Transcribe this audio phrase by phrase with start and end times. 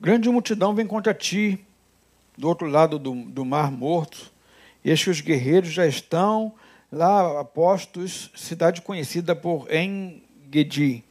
[0.00, 1.58] Grande multidão vem contra ti,
[2.36, 4.32] do outro lado do, do Mar Morto,
[4.84, 6.52] e que os guerreiros já estão
[6.90, 11.04] lá apostos, cidade conhecida por Engedi.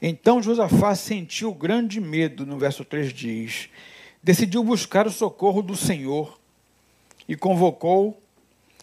[0.00, 3.68] Então Josafá sentiu grande medo, no verso 3 diz,
[4.22, 6.38] decidiu buscar o socorro do Senhor
[7.28, 8.20] e convocou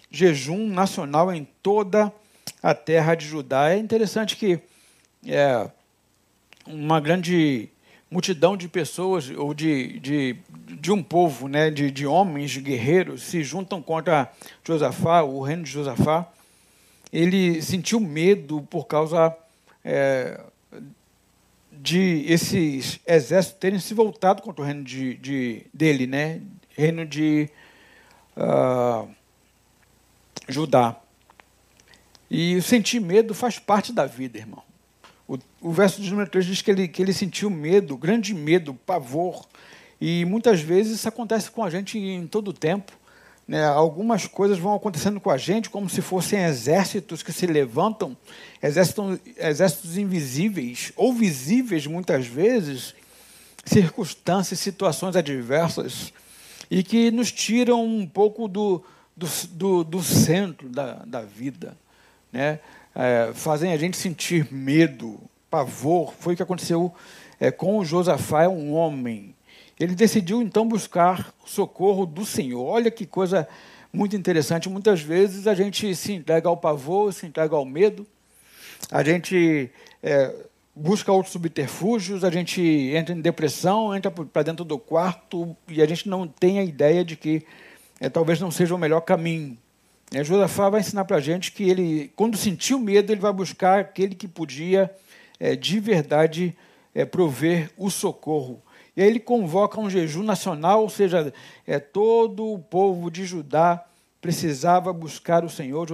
[0.10, 2.12] jejum nacional em toda
[2.62, 3.70] a terra de Judá.
[3.70, 4.60] É interessante que
[5.26, 5.70] é,
[6.66, 7.70] uma grande
[8.14, 10.36] multidão de pessoas, ou de, de,
[10.80, 14.32] de um povo, né, de, de homens guerreiros, se juntam contra
[14.64, 16.32] Josafá, o reino de Josafá.
[17.12, 19.36] Ele sentiu medo por causa
[19.84, 20.40] é,
[21.72, 26.40] de esses exércitos terem se voltado contra o reino de, de dele, né,
[26.70, 27.50] reino de
[28.38, 29.10] uh,
[30.48, 30.96] Judá.
[32.30, 34.64] E sentir medo faz parte da vida, irmão.
[35.28, 38.74] O, o verso de número 3 diz que ele, que ele sentiu medo, grande medo,
[38.74, 39.46] pavor.
[40.00, 42.92] E muitas vezes isso acontece com a gente em todo o tempo.
[43.48, 43.64] Né?
[43.66, 48.16] Algumas coisas vão acontecendo com a gente como se fossem exércitos que se levantam,
[48.62, 52.96] exércitos, exércitos invisíveis ou visíveis muitas vezes,
[53.66, 56.14] circunstâncias, situações adversas,
[56.70, 58.84] e que nos tiram um pouco do,
[59.16, 61.78] do, do, do centro da, da vida.
[62.32, 62.60] Né?
[62.96, 66.14] É, fazem a gente sentir medo, pavor.
[66.20, 66.94] Foi o que aconteceu
[67.40, 69.36] é, com o Josafá, é um homem.
[69.80, 72.64] Ele decidiu então buscar socorro do Senhor.
[72.64, 73.48] Olha que coisa
[73.92, 74.70] muito interessante.
[74.70, 78.06] Muitas vezes a gente se entrega ao pavor, se entrega ao medo,
[78.92, 79.70] a gente
[80.02, 80.34] é,
[80.76, 85.86] busca outros subterfúgios, a gente entra em depressão, entra para dentro do quarto e a
[85.86, 87.46] gente não tem a ideia de que
[88.00, 89.58] é, talvez não seja o melhor caminho.
[90.14, 93.80] É, Josafá vai ensinar para a gente que ele, quando sentiu medo, ele vai buscar
[93.80, 94.94] aquele que podia
[95.40, 96.56] é, de verdade
[96.94, 98.62] é, prover o socorro.
[98.96, 101.34] E aí ele convoca um jejum nacional, ou seja,
[101.66, 103.84] é, todo o povo de Judá
[104.22, 105.88] precisava buscar o Senhor.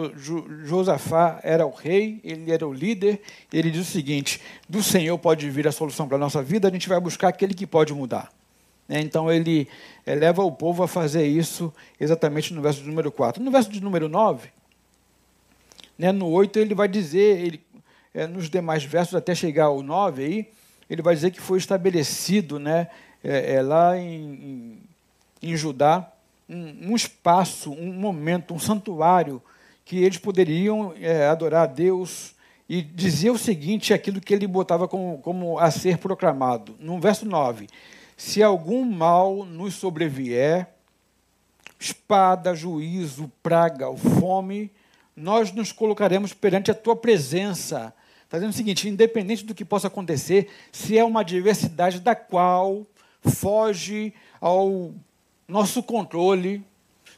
[0.65, 3.21] Josafá era o rei, ele era o líder.
[3.53, 6.71] Ele diz o seguinte: do Senhor pode vir a solução para a nossa vida, a
[6.71, 8.29] gente vai buscar aquele que pode mudar.
[8.89, 8.99] Né?
[8.99, 9.67] Então ele
[10.05, 13.41] leva o povo a fazer isso exatamente no verso de número 4.
[13.41, 14.49] No verso de número 9,
[15.97, 17.61] né, no 8 ele vai dizer, ele,
[18.13, 20.49] é, nos demais versos até chegar ao 9 aí,
[20.89, 22.87] ele vai dizer que foi estabelecido né,
[23.23, 24.79] é, é, lá em,
[25.41, 26.11] em, Judá
[26.49, 29.39] um, um, espaço, um momento, um santuário
[29.85, 30.93] que eles poderiam
[31.31, 32.35] adorar a Deus
[32.67, 36.75] e dizer o seguinte, aquilo que ele botava como, como a ser proclamado.
[36.79, 37.67] No verso 9,
[38.19, 40.67] se algum mal nos sobrevier,
[41.79, 44.69] espada, juízo, praga ou fome,
[45.15, 47.93] nós nos colocaremos perante a tua presença.
[48.27, 52.85] Fazendo o seguinte: independente do que possa acontecer, se é uma adversidade da qual
[53.21, 54.93] foge ao
[55.47, 56.61] nosso controle,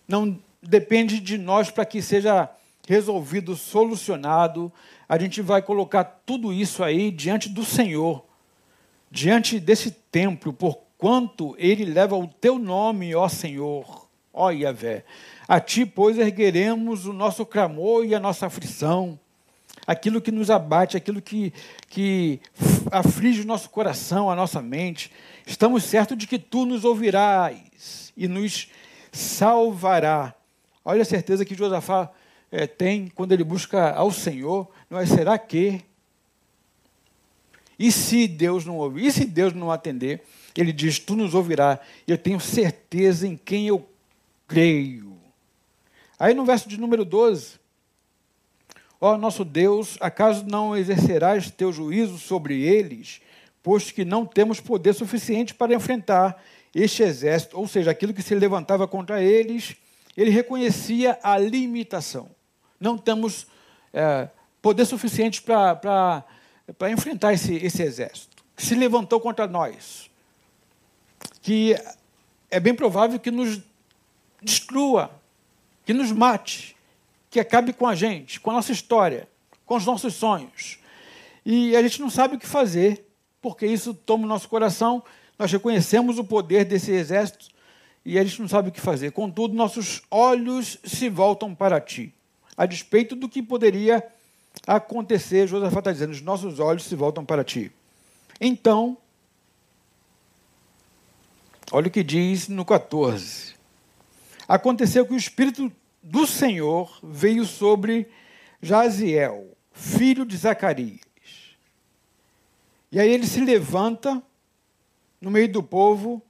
[0.07, 2.47] não depende de nós para que seja
[2.87, 4.71] resolvido, solucionado,
[5.09, 8.23] a gente vai colocar tudo isso aí diante do Senhor,
[9.09, 15.03] diante desse templo, por quanto ele leva o teu nome, ó Senhor, ó Yahvé.
[15.47, 19.19] A ti, pois, ergueremos o nosso clamor e a nossa aflição,
[19.87, 21.51] aquilo que nos abate, aquilo que,
[21.89, 22.39] que
[22.91, 25.11] aflige o nosso coração, a nossa mente.
[25.43, 28.69] Estamos certos de que tu nos ouvirás e nos
[29.11, 30.35] salvará.
[30.85, 32.11] Olha a certeza que Josafá
[32.51, 34.69] é, tem quando ele busca ao Senhor.
[34.87, 35.81] Não é será que?
[37.79, 39.07] E se Deus não ouvir?
[39.07, 40.23] E se Deus não atender?
[40.55, 41.79] Ele diz: Tu nos ouvirá.
[42.07, 43.87] Eu tenho certeza em quem eu
[44.47, 45.17] creio.
[46.19, 47.59] Aí no verso de número 12,
[48.99, 53.21] ó nosso Deus, acaso não exercerás teu juízo sobre eles,
[53.63, 56.39] posto que não temos poder suficiente para enfrentar
[56.75, 59.75] este exército, ou seja, aquilo que se levantava contra eles,
[60.15, 62.29] ele reconhecia a limitação.
[62.79, 63.47] Não temos
[63.91, 64.29] é,
[64.61, 66.23] poder suficiente para
[66.91, 70.10] enfrentar esse, esse exército, que se levantou contra nós,
[71.41, 71.75] que
[72.49, 73.61] é bem provável que nos
[74.41, 75.11] destrua,
[75.85, 76.75] que nos mate,
[77.29, 79.27] que acabe com a gente, com a nossa história,
[79.65, 80.79] com os nossos sonhos.
[81.45, 83.05] E a gente não sabe o que fazer,
[83.41, 85.03] porque isso toma o nosso coração,
[85.39, 87.47] nós reconhecemos o poder desse exército
[88.05, 89.11] e a gente não sabe o que fazer.
[89.11, 92.13] Contudo, nossos olhos se voltam para ti.
[92.55, 94.05] A despeito do que poderia
[94.67, 97.71] acontecer, Josafá está dizendo: os nossos olhos se voltam para ti.
[98.39, 98.97] Então,
[101.71, 103.55] olha o que diz no 14.
[104.47, 105.71] Aconteceu que o Espírito
[106.03, 108.09] do Senhor veio sobre
[108.61, 110.99] Jaziel, filho de Zacarias.
[112.91, 114.21] E aí ele se levanta
[115.21, 116.21] no meio do povo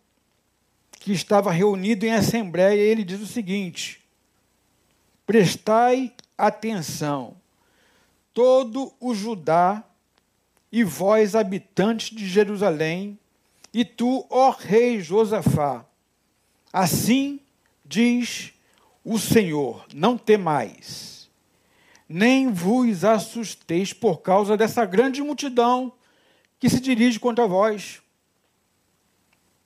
[0.91, 3.99] que estava reunido em assembleia, e ele diz o seguinte:
[5.25, 7.35] Prestai atenção,
[8.33, 9.83] todo o Judá
[10.71, 13.17] e vós, habitantes de Jerusalém,
[13.73, 15.85] e tu, ó rei Josafá,
[16.73, 17.39] assim
[17.85, 18.53] diz
[19.03, 21.29] o Senhor: não temais,
[22.07, 25.93] nem vos assusteis por causa dessa grande multidão
[26.59, 28.01] que se dirige contra vós.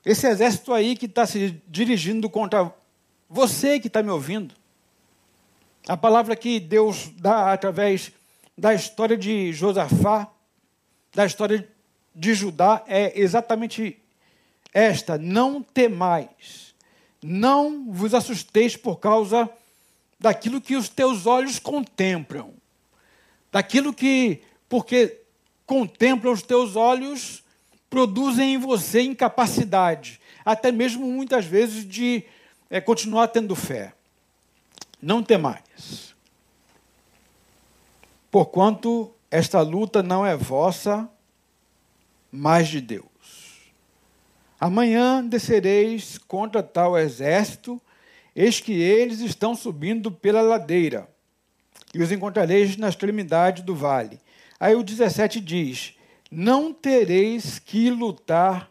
[0.05, 2.71] Esse exército aí que está se dirigindo contra
[3.27, 4.53] você que está me ouvindo.
[5.87, 8.11] A palavra que Deus dá através
[8.57, 10.31] da história de Josafá,
[11.13, 11.67] da história
[12.15, 14.01] de Judá, é exatamente
[14.73, 16.73] esta: não temais,
[17.21, 19.49] não vos assusteis por causa
[20.19, 22.53] daquilo que os teus olhos contemplam,
[23.51, 25.21] daquilo que, porque
[25.65, 27.43] contemplam os teus olhos,
[27.89, 32.23] produzem em você incapacidade, até mesmo muitas vezes de
[32.69, 33.93] é, continuar tendo fé.
[35.01, 36.15] Não temais.
[38.31, 41.09] Porquanto esta luta não é vossa,
[42.35, 43.05] mas de Deus.
[44.59, 47.81] Amanhã descereis contra tal exército,
[48.35, 51.09] eis que eles estão subindo pela ladeira,
[51.93, 54.19] e os encontrareis na extremidade do vale.
[54.59, 55.95] Aí o 17 diz:
[56.29, 58.69] não tereis que lutar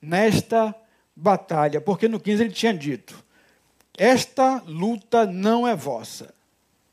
[0.00, 0.74] nesta
[1.14, 3.24] batalha, porque no 15 ele tinha dito:
[3.96, 6.34] esta luta não é vossa.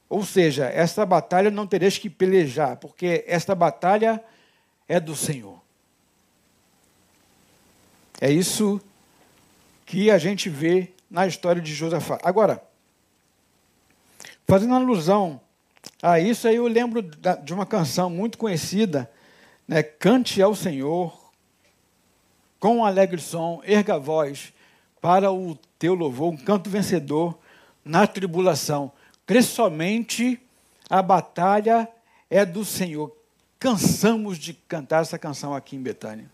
[0.09, 4.23] Ou seja, esta batalha não tereis que pelejar, porque esta batalha
[4.87, 5.62] é do Senhor.
[8.23, 8.79] É isso
[9.85, 12.17] que a gente vê na história de Josafá.
[12.23, 12.63] Agora,
[14.47, 15.41] fazendo alusão
[16.01, 19.11] a isso, aí eu lembro de uma canção muito conhecida
[19.67, 21.13] né, cante ao Senhor
[22.61, 24.53] com um alegre som, erga a voz
[25.01, 27.37] para o teu louvor, um canto vencedor
[27.83, 28.89] na tribulação.
[29.25, 30.39] Crê somente
[30.89, 31.89] a batalha
[32.29, 33.13] é do Senhor.
[33.59, 36.31] Cansamos de cantar essa canção aqui em Betânia.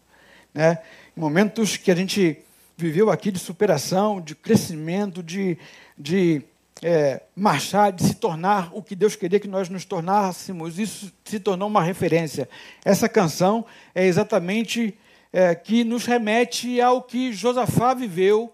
[0.53, 0.79] Né?
[1.19, 2.37] Momentos que a gente
[2.77, 5.57] viveu aqui de superação, de crescimento, de,
[5.97, 6.41] de
[6.81, 10.79] é, marchar, de se tornar o que Deus queria que nós nos tornássemos.
[10.79, 12.47] Isso se tornou uma referência.
[12.85, 14.97] Essa canção é exatamente
[15.33, 18.53] é, que nos remete ao que Josafá viveu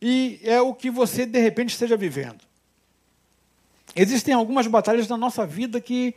[0.00, 2.44] e é o que você de repente esteja vivendo.
[3.96, 6.14] Existem algumas batalhas na nossa vida que,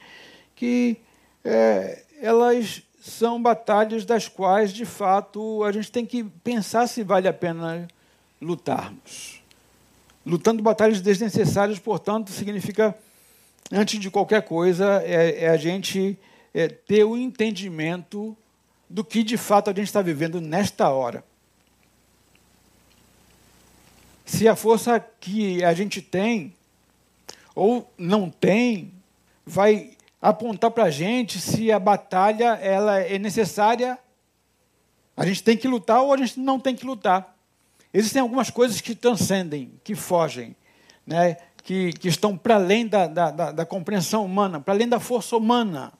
[0.55, 0.97] que
[1.43, 7.27] é, elas são batalhas das quais, de fato, a gente tem que pensar se vale
[7.27, 7.87] a pena
[8.41, 9.41] lutarmos.
[10.25, 12.95] Lutando batalhas desnecessárias, portanto, significa,
[13.71, 16.19] antes de qualquer coisa, é, é a gente
[16.53, 18.35] é, ter o entendimento
[18.89, 21.23] do que de fato a gente está vivendo nesta hora.
[24.25, 26.53] Se a força que a gente tem
[27.55, 28.91] ou não tem
[29.45, 33.97] vai apontar para a gente se a batalha ela é necessária,
[35.15, 37.36] a gente tem que lutar ou a gente não tem que lutar.
[37.93, 40.55] Existem algumas coisas que transcendem, que fogem,
[41.05, 41.38] né?
[41.63, 45.36] que, que estão para além da, da, da, da compreensão humana, para além da força
[45.36, 45.91] humana.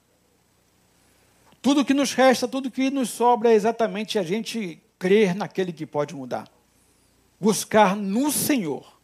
[1.60, 5.84] Tudo que nos resta, tudo que nos sobra é exatamente a gente crer naquele que
[5.84, 6.48] pode mudar.
[7.40, 8.98] Buscar no Senhor.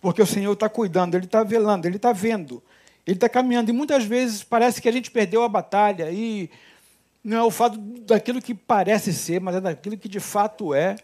[0.00, 2.62] Porque o Senhor está cuidando, Ele está velando, Ele está vendo,
[3.06, 3.70] Ele está caminhando.
[3.70, 6.50] E muitas vezes parece que a gente perdeu a batalha e
[7.22, 10.96] não é o fato daquilo que parece ser, mas é daquilo que de fato é.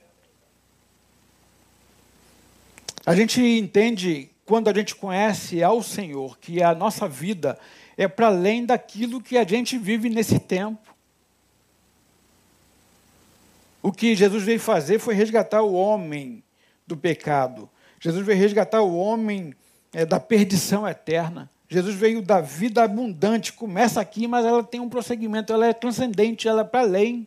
[3.04, 7.58] A gente entende, quando a gente conhece ao Senhor, que a nossa vida
[7.96, 10.92] é para além daquilo que a gente vive nesse tempo.
[13.82, 16.42] O que Jesus veio fazer foi resgatar o homem
[16.86, 17.68] do pecado.
[17.98, 19.54] Jesus veio resgatar o homem
[19.92, 21.50] é, da perdição eterna.
[21.72, 26.46] Jesus veio da vida abundante, começa aqui, mas ela tem um prosseguimento, ela é transcendente,
[26.46, 27.26] ela é para além.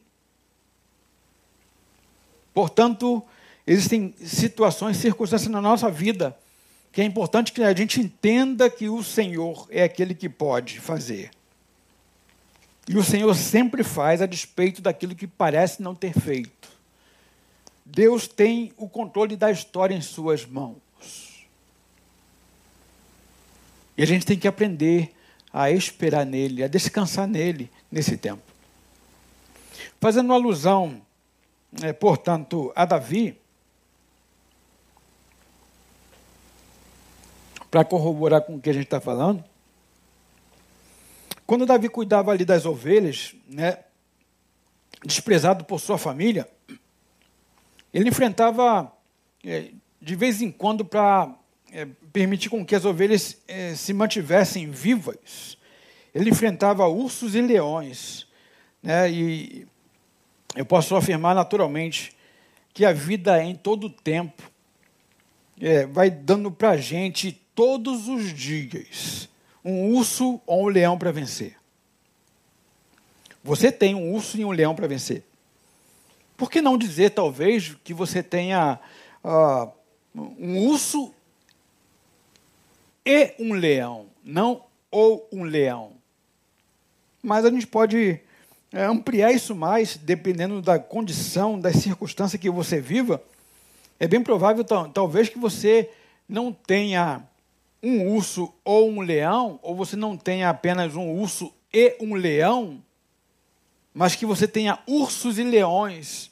[2.53, 3.23] Portanto,
[3.65, 6.37] existem situações, circunstâncias na nossa vida
[6.95, 11.29] que é importante que a gente entenda que o Senhor é aquele que pode fazer.
[12.87, 16.69] E o Senhor sempre faz a despeito daquilo que parece não ter feito.
[17.83, 20.84] Deus tem o controle da história em Suas mãos.
[23.97, 25.13] E a gente tem que aprender
[25.51, 28.43] a esperar nele, a descansar nele nesse tempo.
[30.01, 31.01] Fazendo alusão,
[31.81, 33.39] é, portanto, a Davi,
[37.71, 39.43] para corroborar com o que a gente está falando,
[41.47, 43.79] quando Davi cuidava ali das ovelhas, né,
[45.05, 46.49] desprezado por sua família,
[47.93, 48.91] ele enfrentava
[49.43, 49.71] é,
[50.01, 51.33] de vez em quando para
[51.75, 55.57] é, permitir com que as ovelhas é, se mantivessem vivas.
[56.13, 58.25] Ele enfrentava ursos e leões,
[58.81, 59.67] né, e
[60.55, 62.15] eu posso afirmar naturalmente
[62.73, 64.49] que a vida em todo tempo
[65.59, 69.27] é, vai dando para a gente todos os dias
[69.63, 71.57] um urso ou um leão para vencer.
[73.43, 75.23] Você tem um urso e um leão para vencer.
[76.37, 78.79] Por que não dizer, talvez, que você tenha
[79.23, 79.71] uh,
[80.15, 81.13] um urso
[83.05, 85.93] e um leão, não ou um leão?
[87.21, 88.19] Mas a gente pode
[88.71, 93.21] é, ampliar isso mais, dependendo da condição, das circunstâncias que você viva.
[93.99, 95.89] É bem provável, talvez, que você
[96.27, 97.23] não tenha
[97.81, 102.83] um urso ou um leão, ou você não tenha apenas um urso e um leão,
[103.93, 106.31] mas que você tenha ursos e leões,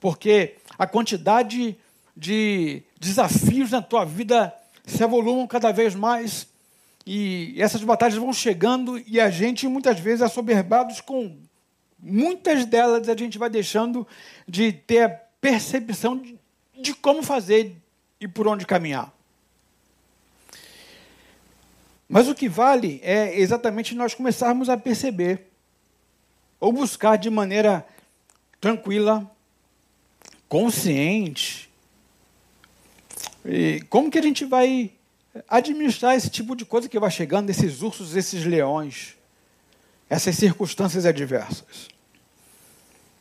[0.00, 1.76] porque a quantidade
[2.16, 4.52] de desafios na tua vida
[4.86, 6.46] se avolumam cada vez mais
[7.04, 11.36] e essas batalhas vão chegando e a gente muitas vezes assoberbados com
[11.98, 14.06] muitas delas a gente vai deixando
[14.48, 16.38] de ter a percepção de,
[16.80, 17.76] de como fazer
[18.20, 19.12] e por onde caminhar.
[22.08, 25.48] Mas o que vale é exatamente nós começarmos a perceber,
[26.60, 27.86] ou buscar de maneira
[28.60, 29.28] tranquila,
[30.48, 31.65] consciente,
[33.46, 34.92] e como que a gente vai
[35.48, 39.16] administrar esse tipo de coisa que vai chegando, esses ursos, esses leões,
[40.08, 41.88] essas circunstâncias adversas.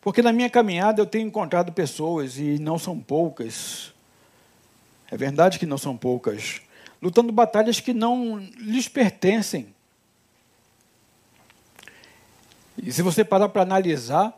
[0.01, 3.93] Porque na minha caminhada eu tenho encontrado pessoas, e não são poucas,
[5.09, 6.61] é verdade que não são poucas,
[7.01, 9.73] lutando batalhas que não lhes pertencem.
[12.81, 14.33] E se você parar para analisar,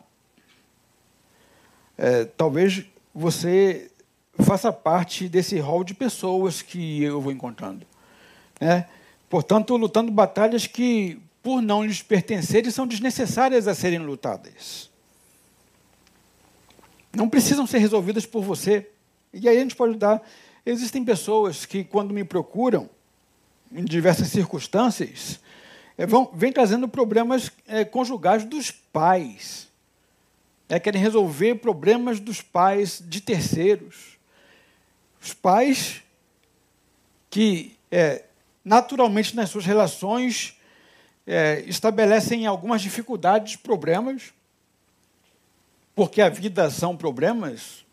[1.97, 3.89] é, talvez você
[4.39, 7.85] faça parte desse rol de pessoas que eu vou encontrando.
[8.59, 8.87] Né?
[9.29, 14.89] Portanto, lutando batalhas que, por não lhes pertencerem, são desnecessárias a serem lutadas.
[17.13, 18.89] Não precisam ser resolvidas por você.
[19.33, 20.21] E aí a gente pode dar
[20.69, 22.89] Existem pessoas que, quando me procuram,
[23.71, 25.39] em diversas circunstâncias,
[25.97, 29.69] é, vão, vêm trazendo problemas é, conjugais dos pais.
[30.67, 34.16] É, querem resolver problemas dos pais de terceiros.
[35.27, 36.01] Os pais
[37.29, 38.23] que, é,
[38.63, 40.55] naturalmente, nas suas relações,
[41.25, 44.33] é, estabelecem algumas dificuldades, problemas,
[45.93, 47.85] porque a vida são problemas,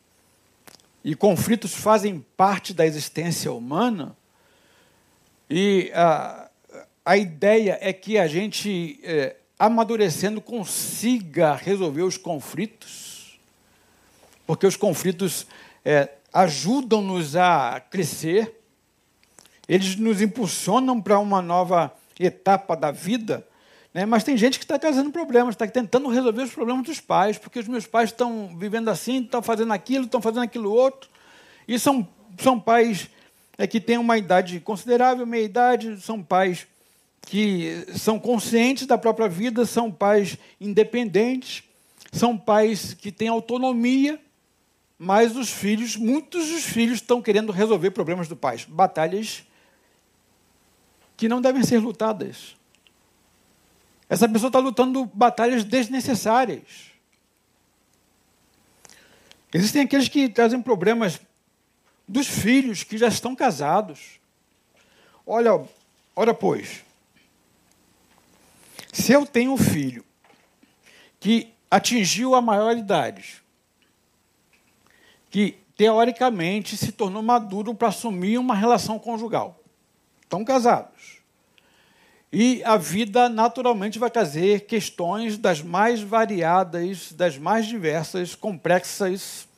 [1.03, 4.17] e conflitos fazem parte da existência humana,
[5.51, 6.49] e a,
[7.05, 13.41] a ideia é que a gente, é, amadurecendo, consiga resolver os conflitos,
[14.47, 15.49] porque os conflitos
[15.85, 18.61] é, ajudam-nos a crescer,
[19.67, 23.47] eles nos impulsionam para uma nova etapa da vida
[23.95, 24.05] né?
[24.05, 27.61] Mas tem gente que está trazendo problemas, está tentando resolver os problemas dos pais, porque
[27.61, 31.09] os meus pais estão vivendo assim, estão fazendo aquilo, estão fazendo aquilo outro.
[31.69, 33.09] E são, são pais
[33.57, 36.67] é, que têm uma idade considerável, meia idade, são pais
[37.23, 41.63] que são conscientes da própria vida, são pais independentes,
[42.13, 44.21] são pais que têm autonomia,
[44.99, 48.65] mas os filhos, muitos dos filhos estão querendo resolver problemas do pai.
[48.69, 49.45] Batalhas
[51.17, 52.57] que não devem ser lutadas.
[54.09, 56.93] Essa pessoa está lutando batalhas desnecessárias.
[59.53, 61.21] Existem aqueles que trazem problemas
[62.07, 64.21] dos filhos que já estão casados.
[65.27, 65.65] Olha,
[66.15, 66.85] ora pois,
[68.93, 70.05] se eu tenho um filho
[71.19, 73.44] que atingiu a maioridade,
[75.35, 79.59] que teoricamente se tornou maduro para assumir uma relação conjugal,
[80.23, 81.19] estão casados.
[82.33, 89.49] E a vida naturalmente vai trazer questões das mais variadas, das mais diversas, complexas.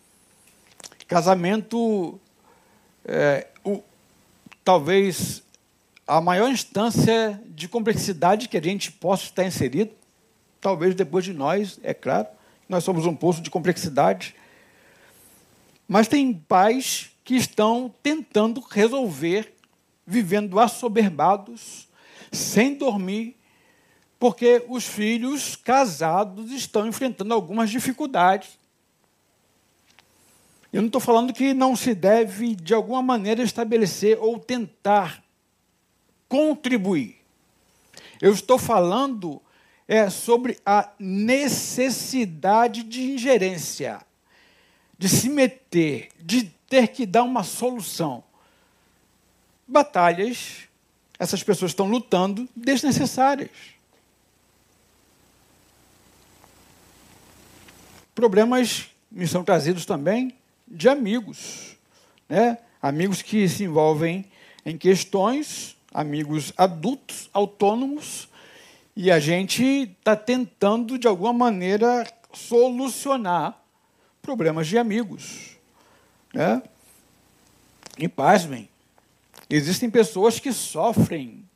[1.06, 2.18] Casamento,
[3.04, 3.82] é, o,
[4.64, 5.42] talvez
[6.06, 9.90] a maior instância de complexidade que a gente possa estar inserido,
[10.58, 12.28] talvez depois de nós, é claro,
[12.66, 14.34] nós somos um poço de complexidade.
[15.88, 19.54] Mas tem pais que estão tentando resolver,
[20.06, 21.88] vivendo assoberbados,
[22.32, 23.36] sem dormir,
[24.18, 28.58] porque os filhos casados estão enfrentando algumas dificuldades.
[30.72, 35.22] Eu não estou falando que não se deve, de alguma maneira, estabelecer ou tentar
[36.28, 37.16] contribuir.
[38.20, 39.40] Eu estou falando
[39.86, 44.05] é, sobre a necessidade de ingerência,
[44.98, 48.22] de se meter, de ter que dar uma solução.
[49.66, 50.68] Batalhas,
[51.18, 53.50] essas pessoas estão lutando desnecessárias.
[58.14, 60.34] Problemas me são trazidos também
[60.66, 61.76] de amigos,
[62.28, 62.58] né?
[62.80, 64.24] amigos que se envolvem
[64.64, 68.28] em questões amigos adultos, autônomos,
[68.94, 69.64] e a gente
[69.98, 73.58] está tentando, de alguma maneira, solucionar
[74.26, 75.56] problemas de amigos.
[76.34, 76.60] Né?
[77.96, 78.68] E pasmem,
[79.48, 81.48] existem pessoas que sofrem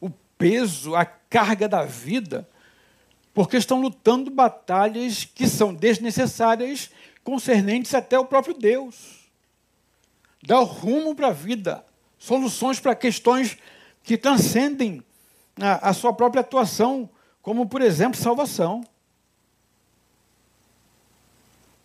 [0.00, 2.46] o peso, a carga da vida,
[3.32, 6.90] porque estão lutando batalhas que são desnecessárias,
[7.22, 9.30] concernentes até o próprio Deus.
[10.42, 11.84] Dá o rumo para a vida,
[12.18, 13.56] soluções para questões
[14.02, 15.00] que transcendem
[15.60, 17.08] a, a sua própria atuação,
[17.40, 18.84] como, por exemplo, salvação.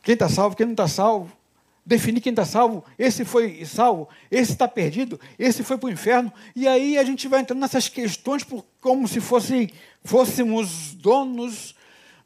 [0.06, 1.36] Quem está salvo, quem não está salvo.
[1.84, 6.34] Definir quem está salvo, esse foi salvo, esse está perdido, esse foi para o inferno.
[6.56, 9.72] E aí a gente vai entrando nessas questões por, como se fosse,
[10.04, 11.76] fôssemos donos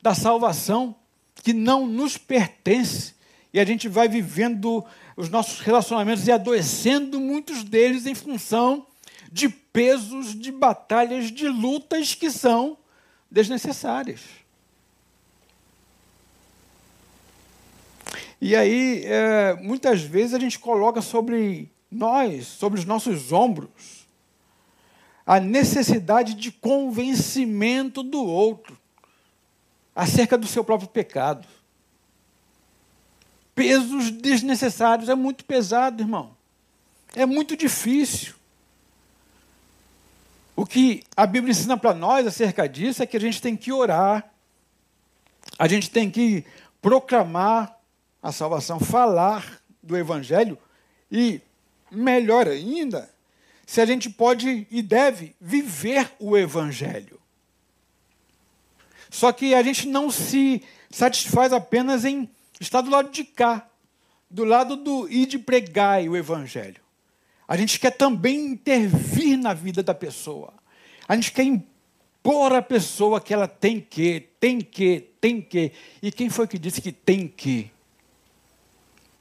[0.02, 0.96] da salvação
[1.44, 3.16] que não nos pertence.
[3.54, 4.86] E a gente vai vivendo
[5.18, 8.88] os nossos relacionamentos e adoecendo muitos deles em função
[9.30, 12.78] de pesos, de batalhas, de lutas que são
[13.30, 14.39] desnecessárias.
[18.42, 24.08] E aí, é, muitas vezes, a gente coloca sobre nós, sobre os nossos ombros,
[25.26, 28.78] a necessidade de convencimento do outro
[29.96, 31.48] acerca do seu próprio pecado
[33.60, 35.10] pesos desnecessários.
[35.10, 36.34] É muito pesado, irmão.
[37.14, 38.36] É muito difícil.
[40.56, 43.74] O que a Bíblia ensina para nós acerca disso é que a gente tem que
[43.74, 44.32] orar,
[45.58, 46.46] a gente tem que
[46.82, 47.78] proclamar
[48.22, 50.58] a salvação, falar do Evangelho
[51.12, 51.42] e,
[51.92, 53.10] melhor ainda,
[53.66, 57.20] se a gente pode e deve viver o Evangelho.
[59.10, 62.30] Só que a gente não se satisfaz apenas em
[62.60, 63.68] está do lado de cá,
[64.30, 66.82] do lado do ir de pregar o evangelho.
[67.48, 70.54] A gente quer também intervir na vida da pessoa.
[71.08, 75.72] A gente quer impor à pessoa que ela tem que, tem que, tem que.
[76.02, 77.72] E quem foi que disse que tem que?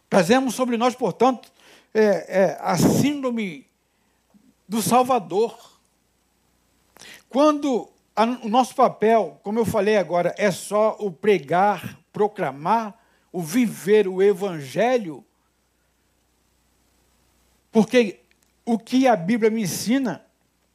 [0.09, 1.51] Trazemos sobre nós, portanto,
[1.93, 3.67] é, é, a síndrome
[4.67, 5.57] do Salvador.
[7.29, 12.99] Quando a, o nosso papel, como eu falei agora, é só o pregar, proclamar,
[13.33, 15.25] o viver o Evangelho,
[17.71, 18.21] porque
[18.65, 20.25] o que a Bíblia me ensina,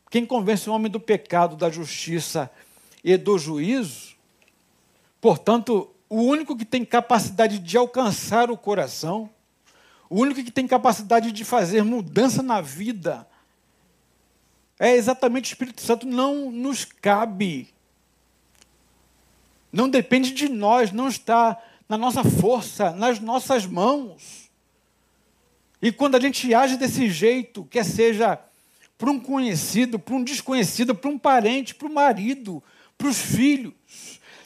[0.09, 2.49] quem convence o homem do pecado, da justiça
[3.03, 4.15] e do juízo,
[5.19, 9.27] portanto, o único que tem capacidade de alcançar o coração,
[10.07, 13.27] o único que tem capacidade de fazer mudança na vida,
[14.79, 17.73] é exatamente o Espírito Santo, não nos cabe.
[19.71, 24.51] Não depende de nós, não está na nossa força, nas nossas mãos.
[25.81, 28.39] E quando a gente age desse jeito, quer seja
[28.99, 32.63] para um conhecido, para um desconhecido, para um parente, para o marido,
[32.99, 33.73] para os filhos,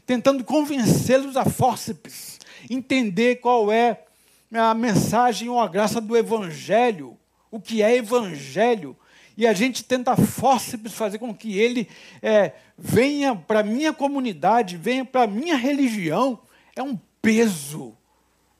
[0.07, 2.39] tentando convencê-los a fórceps,
[2.69, 4.05] entender qual é
[4.53, 7.17] a mensagem ou a graça do Evangelho,
[7.51, 8.95] o que é Evangelho,
[9.35, 11.89] e a gente tenta fórceps fazer com que ele
[12.21, 16.39] é, venha para a minha comunidade, venha para a minha religião,
[16.73, 17.93] é um peso,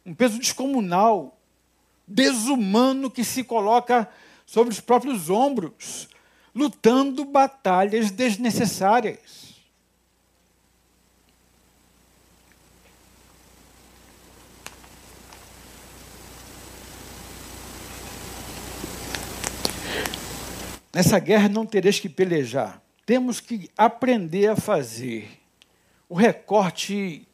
[0.06, 1.40] um peso descomunal,
[2.06, 4.08] desumano que se coloca
[4.46, 6.10] sobre os próprios ombros,
[6.54, 9.47] lutando batalhas desnecessárias.
[20.98, 22.82] Nessa guerra não tereis que pelejar.
[23.06, 25.30] Temos que aprender a fazer
[26.10, 27.28] o recorte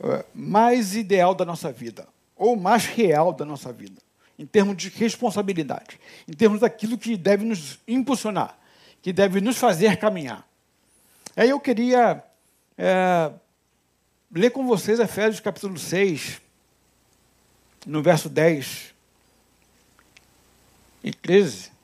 [0.00, 4.02] eh, mais ideal da nossa vida, ou mais real da nossa vida,
[4.36, 8.58] em termos de responsabilidade, em termos daquilo que deve nos impulsionar,
[9.00, 10.44] que deve nos fazer caminhar.
[11.36, 12.20] Aí eu queria
[12.76, 13.30] é,
[14.32, 16.40] ler com vocês Efésios capítulo 6,
[17.86, 18.92] no verso 10
[21.04, 21.77] e 13.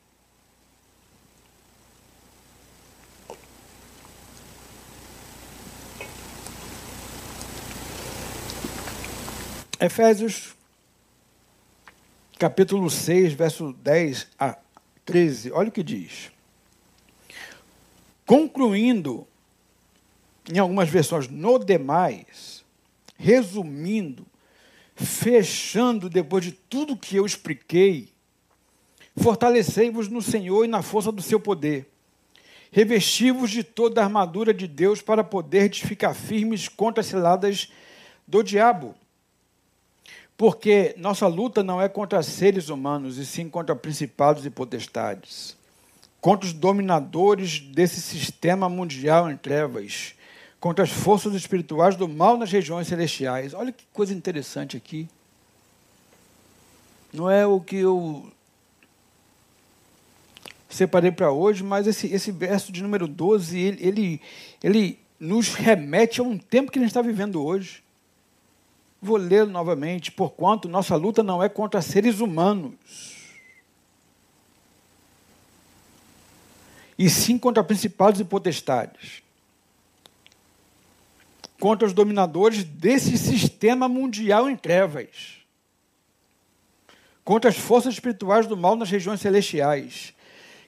[9.85, 10.55] Efésios,
[12.39, 14.57] capítulo 6, verso 10 a
[15.05, 16.31] 13, olha o que diz.
[18.25, 19.27] Concluindo,
[20.51, 22.65] em algumas versões, no demais,
[23.15, 24.25] resumindo,
[24.95, 28.09] fechando depois de tudo que eu expliquei,
[29.15, 31.87] fortalecei-vos no Senhor e na força do seu poder.
[32.71, 37.71] Revesti-vos de toda a armadura de Deus para poder ficar firmes contra as ciladas
[38.27, 38.95] do diabo
[40.37, 45.55] porque nossa luta não é contra seres humanos, e sim contra principados e potestades,
[46.19, 50.13] contra os dominadores desse sistema mundial em trevas,
[50.59, 53.53] contra as forças espirituais do mal nas regiões celestiais.
[53.53, 55.07] Olha que coisa interessante aqui.
[57.13, 58.29] Não é o que eu
[60.67, 64.21] separei para hoje, mas esse, esse verso de número 12, ele, ele,
[64.61, 67.84] ele nos remete a um tempo que a gente está vivendo hoje.
[69.05, 72.73] Vou ler novamente, porquanto nossa luta não é contra seres humanos,
[76.97, 79.21] e sim contra principados e potestades,
[81.59, 85.37] contra os dominadores desse sistema mundial em trevas,
[87.23, 90.15] contra as forças espirituais do mal nas regiões celestiais.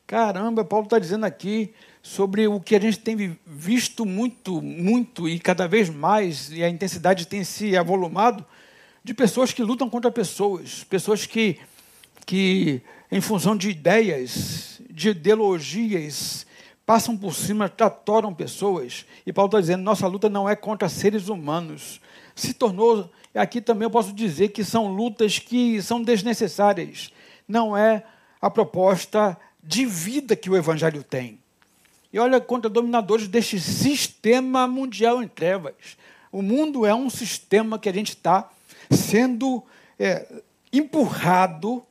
[0.05, 1.73] Caramba, Paulo está dizendo aqui
[2.07, 6.69] sobre o que a gente tem visto muito, muito e cada vez mais, e a
[6.69, 8.45] intensidade tem se avolumado,
[9.03, 11.59] de pessoas que lutam contra pessoas, pessoas que,
[12.25, 16.47] que em função de ideias, de ideologias,
[16.85, 19.05] passam por cima, tratoram pessoas.
[19.25, 21.99] E Paulo está dizendo: nossa luta não é contra seres humanos.
[22.33, 27.11] Se tornou, aqui também eu posso dizer que são lutas que são desnecessárias.
[27.45, 28.05] Não é
[28.41, 31.37] a proposta de vida que o Evangelho tem.
[32.11, 35.75] E olha contra dominadores deste sistema mundial em trevas.
[36.31, 38.49] O mundo é um sistema que a gente está
[38.89, 39.63] sendo
[39.99, 40.41] é,
[40.71, 41.83] empurrado.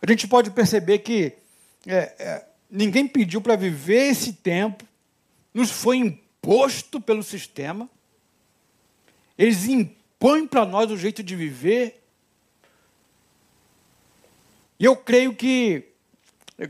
[0.00, 1.32] A gente pode perceber que
[1.86, 4.84] é, é, ninguém pediu para viver esse tempo,
[5.52, 7.88] nos foi imposto pelo sistema.
[9.36, 12.02] Eles impõem para nós o jeito de viver.
[14.78, 15.91] E eu creio que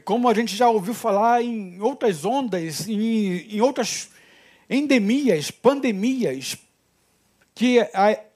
[0.05, 4.11] como a gente já ouviu falar em outras ondas, em, em outras
[4.69, 6.57] endemias, pandemias,
[7.55, 7.79] que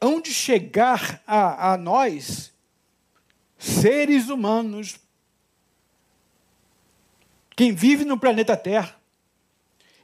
[0.01, 2.53] hão de chegar a, a nós,
[3.59, 4.97] seres humanos,
[7.55, 8.95] quem vive no planeta Terra.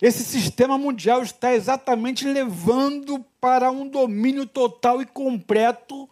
[0.01, 6.09] Esse sistema mundial está exatamente levando para um domínio total e completo,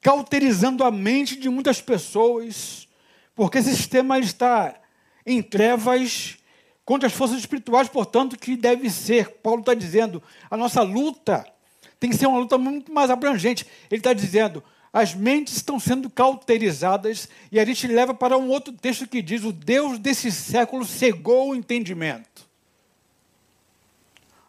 [0.00, 2.86] cauterizando a mente de muitas pessoas
[3.34, 4.74] porque esse sistema está
[5.24, 6.36] em trevas
[6.84, 11.46] contra as forças espirituais, portanto, que deve ser, Paulo está dizendo, a nossa luta
[11.98, 13.64] tem que ser uma luta muito mais abrangente.
[13.90, 18.72] Ele está dizendo, as mentes estão sendo cauterizadas, e a gente leva para um outro
[18.72, 22.46] texto que diz: o Deus desse século cegou o entendimento.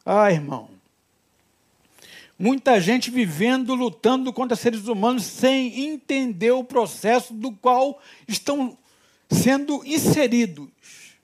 [0.05, 0.69] Ah, irmão,
[2.43, 8.77] Muita gente vivendo, lutando contra seres humanos sem entender o processo do qual estão
[9.31, 10.67] sendo inseridos,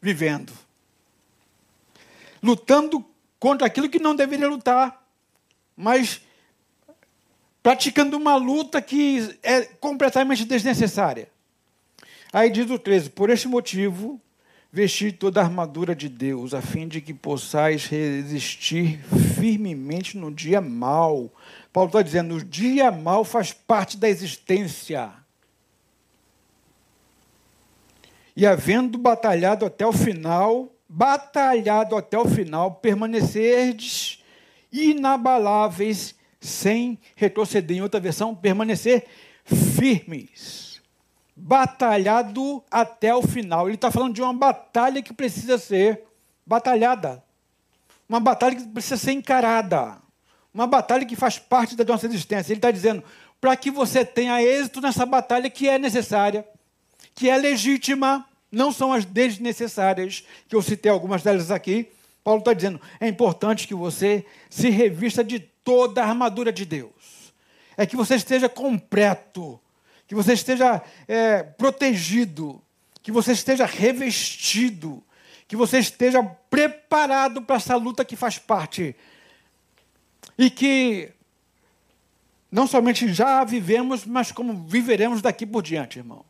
[0.01, 0.53] vivendo.
[2.41, 3.03] Lutando
[3.38, 5.05] contra aquilo que não deveria lutar,
[5.75, 6.21] mas
[7.62, 11.29] praticando uma luta que é completamente desnecessária.
[12.32, 14.21] Aí diz o 13: Por este motivo,
[14.71, 19.01] vestir toda a armadura de Deus, a fim de que possais resistir
[19.39, 21.32] firmemente no dia mal.
[21.71, 25.12] Paulo está dizendo: o dia mal faz parte da existência.
[28.36, 34.23] E havendo batalhado até o final, batalhado até o final, permanecerdes
[34.71, 37.78] inabaláveis, sem retroceder.
[37.78, 39.06] Em outra versão, permanecer
[39.43, 40.82] firmes.
[41.36, 43.67] Batalhado até o final.
[43.67, 46.04] Ele está falando de uma batalha que precisa ser
[46.45, 47.23] batalhada.
[48.10, 50.02] Uma batalha que precisa ser encarada.
[50.52, 52.52] Uma batalha que faz parte da nossa existência.
[52.52, 53.04] Ele está dizendo,
[53.39, 56.43] para que você tenha êxito nessa batalha que é necessária,
[57.13, 61.88] que é legítima, não são as desnecessárias, que eu citei algumas delas aqui.
[62.24, 67.34] Paulo está dizendo, é importante que você se revista de toda a armadura de Deus.
[67.78, 69.60] É que você esteja completo,
[70.08, 72.62] que você esteja é, protegido,
[73.02, 75.04] que você esteja revestido,
[75.50, 78.96] que você esteja preparado para essa luta que faz parte.
[80.38, 81.12] E que
[82.52, 86.24] não somente já vivemos, mas como viveremos daqui por diante, irmão.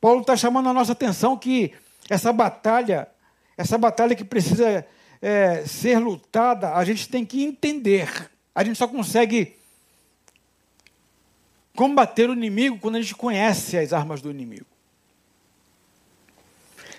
[0.00, 1.74] Paulo está chamando a nossa atenção que
[2.08, 3.08] essa batalha,
[3.56, 4.86] essa batalha que precisa
[5.20, 8.30] é, ser lutada, a gente tem que entender.
[8.54, 9.56] A gente só consegue
[11.74, 14.73] combater o inimigo quando a gente conhece as armas do inimigo.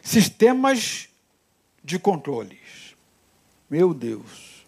[0.05, 1.09] Sistemas
[1.83, 2.95] de controles.
[3.67, 4.63] Meu Deus.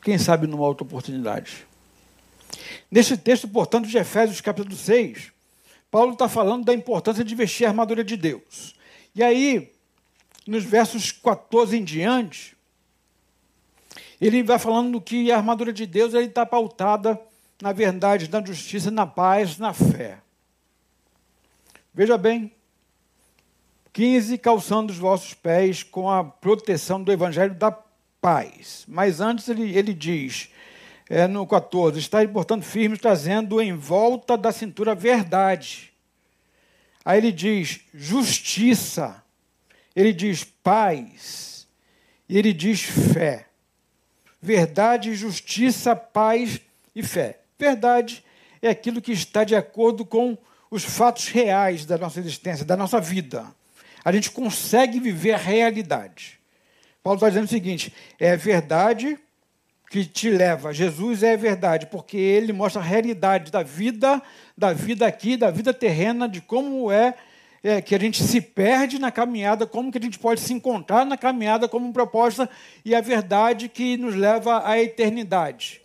[0.00, 1.66] Quem sabe numa outra oportunidade.
[2.88, 5.32] Nesse texto, portanto, de Efésios capítulo 6,
[5.90, 8.76] Paulo está falando da importância de vestir a armadura de Deus.
[9.12, 9.72] E aí,
[10.46, 12.56] nos versos 14 em diante,
[14.20, 17.20] ele vai falando que a armadura de Deus está pautada
[17.60, 20.18] na verdade, na justiça, na paz, na fé.
[21.94, 22.50] Veja bem,
[23.92, 27.70] 15, calçando os vossos pés com a proteção do evangelho da
[28.20, 28.84] paz.
[28.88, 30.48] Mas antes ele, ele diz,
[31.10, 35.92] é, no 14: Está, portanto, firmes, trazendo em volta da cintura verdade.
[37.04, 39.22] Aí ele diz justiça,
[39.94, 41.66] ele diz paz,
[42.26, 43.48] e ele diz fé.
[44.40, 46.58] Verdade, justiça, paz
[46.96, 47.40] e fé.
[47.58, 48.24] Verdade
[48.62, 50.38] é aquilo que está de acordo com
[50.72, 53.44] os fatos reais da nossa existência, da nossa vida.
[54.02, 56.40] A gente consegue viver a realidade.
[57.02, 59.18] Paulo está dizendo o seguinte: é verdade
[59.90, 60.72] que te leva.
[60.72, 64.22] Jesus é verdade, porque ele mostra a realidade da vida,
[64.56, 67.14] da vida aqui, da vida terrena, de como é,
[67.62, 71.04] é, que a gente se perde na caminhada, como que a gente pode se encontrar
[71.04, 72.48] na caminhada como proposta
[72.82, 75.81] e a verdade que nos leva à eternidade.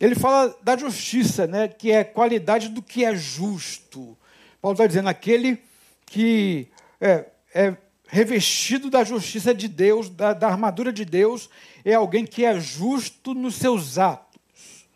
[0.00, 4.16] Ele fala da justiça, né, que é qualidade do que é justo.
[4.60, 5.58] Paulo está dizendo aquele
[6.04, 6.68] que
[7.00, 11.48] é, é revestido da justiça de Deus, da, da armadura de Deus,
[11.84, 14.86] é alguém que é justo nos seus atos,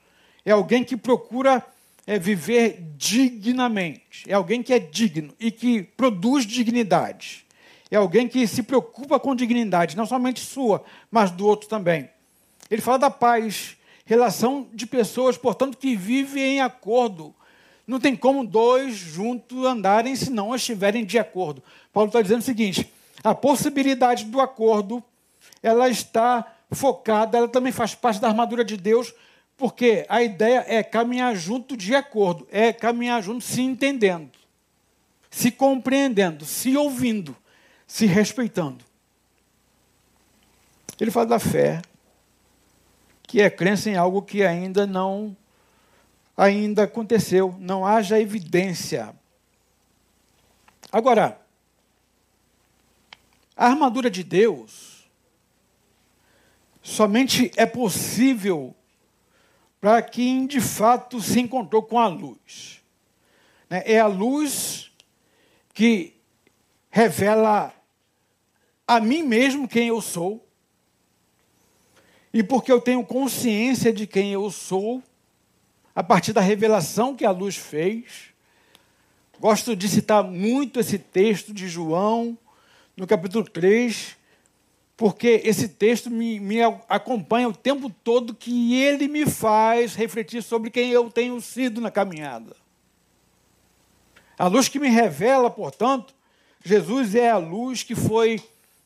[0.45, 1.65] é alguém que procura
[2.07, 7.45] é, viver dignamente, é alguém que é digno e que produz dignidade,
[7.91, 12.09] é alguém que se preocupa com dignidade, não somente sua, mas do outro também.
[12.71, 17.35] Ele fala da paz, relação de pessoas, portanto, que vivem em acordo.
[17.87, 21.63] Não tem como dois juntos andarem se não estiverem de acordo.
[21.93, 25.03] Paulo está dizendo o seguinte: a possibilidade do acordo,
[25.63, 29.13] ela está focada, ela também faz parte da armadura de Deus,
[29.57, 34.31] porque a ideia é caminhar junto de acordo, é caminhar junto se entendendo,
[35.31, 37.37] se compreendendo, se ouvindo,
[37.87, 38.85] se respeitando.
[40.99, 41.83] Ele fala da fé,
[43.31, 45.37] que é crença em algo que ainda não
[46.37, 49.15] ainda aconteceu, não haja evidência.
[50.91, 51.41] Agora,
[53.57, 55.09] a armadura de Deus
[56.83, 58.75] somente é possível
[59.81, 62.83] para quem de fato se encontrou com a luz.
[63.69, 63.85] Né?
[63.87, 64.91] É a luz
[65.73, 66.17] que
[66.91, 67.73] revela
[68.89, 70.45] a mim mesmo quem eu sou.
[72.33, 75.03] E porque eu tenho consciência de quem eu sou,
[75.95, 78.31] a partir da revelação que a luz fez.
[79.41, 82.39] Gosto de citar muito esse texto de João,
[82.97, 84.17] no capítulo 3,
[84.97, 90.71] porque esse texto me, me acompanha o tempo todo que ele me faz refletir sobre
[90.71, 92.55] quem eu tenho sido na caminhada.
[94.39, 96.15] A luz que me revela, portanto,
[96.63, 98.43] Jesus é a luz que foi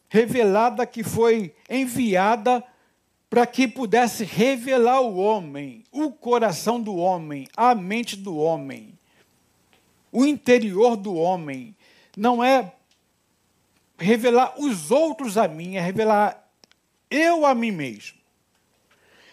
[0.09, 2.65] revelada, que foi enviada
[3.29, 8.99] para que pudesse revelar o homem, o coração do homem, a mente do homem,
[10.13, 11.75] o interior do homem.
[12.17, 12.73] Não é
[13.99, 16.49] revelar os outros a mim, é revelar
[17.11, 18.19] eu a mim mesmo.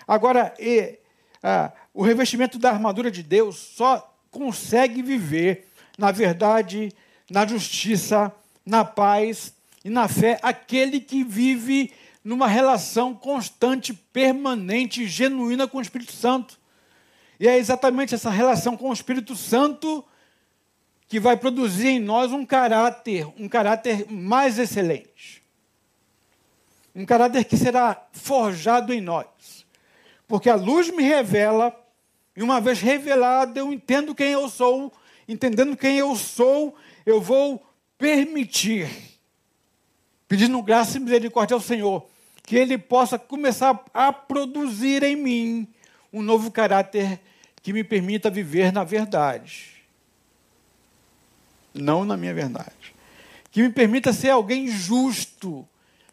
[0.08, 0.98] Agora, e,
[1.44, 6.92] ah, o revestimento da armadura de Deus só consegue viver na verdade,
[7.30, 8.34] na justiça,
[8.66, 9.54] na paz
[9.86, 16.60] e na fé aquele que vive numa relação constante, permanente, genuína com o Espírito Santo.
[17.40, 20.06] E é exatamente essa relação com o Espírito Santo
[21.08, 25.44] que vai produzir em nós um caráter, um caráter mais excelente.
[26.96, 29.66] Um caráter que será forjado em nós.
[30.28, 31.78] Porque a luz me revela,
[32.34, 34.94] e uma vez revelada, eu entendo quem eu sou,
[35.28, 37.62] entendendo quem eu sou, eu vou
[37.98, 39.11] permitir,
[40.32, 42.08] pedindo graça e misericórdia ao Senhor,
[42.44, 45.68] que Ele possa começar a produzir em mim
[46.14, 47.20] um novo caráter
[47.62, 49.82] que me permita viver na verdade
[51.74, 52.94] não na minha verdade.
[53.52, 55.68] Que me permita ser alguém justo,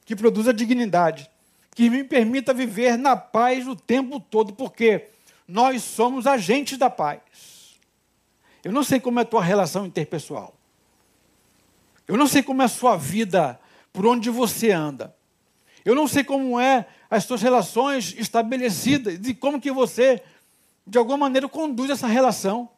[0.05, 1.31] que produza dignidade,
[1.75, 5.09] que me permita viver na paz o tempo todo, porque
[5.47, 7.21] nós somos agentes da paz.
[8.65, 10.55] Eu não sei como é a tua relação interpessoal.
[12.07, 13.61] Eu não sei como é a sua vida,
[13.99, 15.13] por onde você anda.
[15.85, 20.23] Eu não sei como é as suas relações estabelecidas e como que você,
[20.87, 22.71] de alguma maneira, conduz essa relação.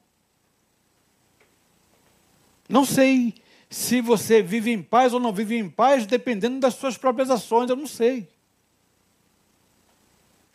[2.66, 3.35] Não sei
[3.68, 7.68] se você vive em paz ou não vive em paz, dependendo das suas próprias ações,
[7.68, 8.26] eu não sei.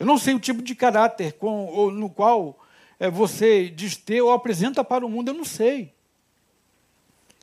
[0.00, 2.58] Eu não sei o tipo de caráter com, no qual
[2.98, 5.94] é, você diz ter ou apresenta para o mundo, eu não sei.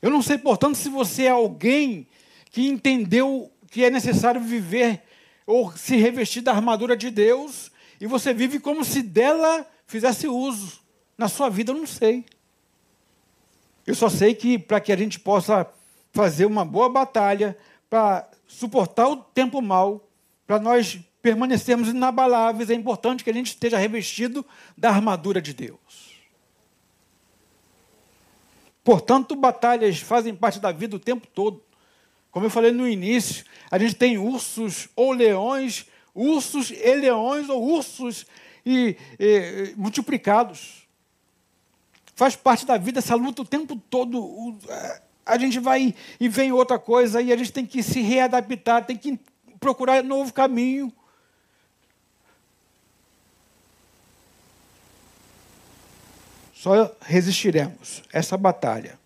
[0.02, 2.06] Eu não sei, portanto, se você é alguém
[2.54, 5.02] que entendeu que é necessário viver
[5.44, 10.80] ou se revestir da armadura de Deus e você vive como se dela fizesse uso
[11.18, 12.24] na sua vida, eu não sei.
[13.88, 15.68] Eu só sei que para que a gente possa
[16.12, 17.58] fazer uma boa batalha,
[17.90, 20.08] para suportar o tempo mal,
[20.46, 24.46] para nós permanecermos inabaláveis, é importante que a gente esteja revestido
[24.78, 26.22] da armadura de Deus.
[28.84, 31.64] Portanto, batalhas fazem parte da vida o tempo todo.
[32.34, 37.64] Como eu falei no início, a gente tem ursos ou leões, ursos e leões ou
[37.64, 38.26] ursos
[38.66, 40.88] e, e multiplicados.
[42.16, 44.58] Faz parte da vida essa luta o tempo todo.
[45.24, 48.98] A gente vai e vem outra coisa e a gente tem que se readaptar, tem
[48.98, 49.20] que
[49.60, 50.92] procurar novo caminho.
[56.56, 59.03] Só resistiremos essa batalha.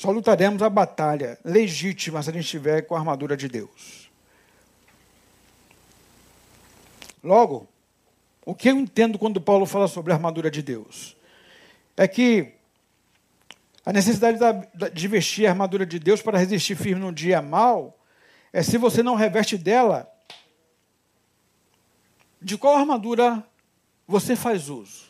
[0.00, 4.10] Só lutaremos a batalha legítima se a gente estiver com a armadura de Deus.
[7.22, 7.68] Logo,
[8.46, 11.14] o que eu entendo quando Paulo fala sobre a armadura de Deus?
[11.98, 12.54] é que
[13.84, 14.38] a necessidade
[14.90, 17.94] de vestir a armadura de Deus para resistir firme no dia mal
[18.54, 20.10] é se você não reveste dela,
[22.40, 23.46] de qual armadura
[24.08, 25.09] você faz uso?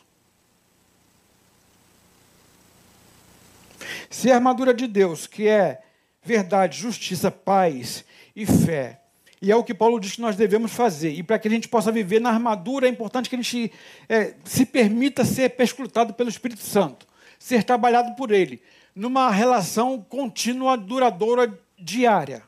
[4.09, 5.81] Se a armadura de Deus, que é
[6.23, 9.01] verdade, justiça, paz e fé,
[9.41, 11.11] e é o que Paulo diz que nós devemos fazer.
[11.13, 13.71] E para que a gente possa viver na armadura, é importante que a gente
[14.07, 17.07] é, se permita ser perscrutado pelo Espírito Santo,
[17.39, 18.61] ser trabalhado por ele,
[18.95, 22.43] numa relação contínua, duradoura, diária,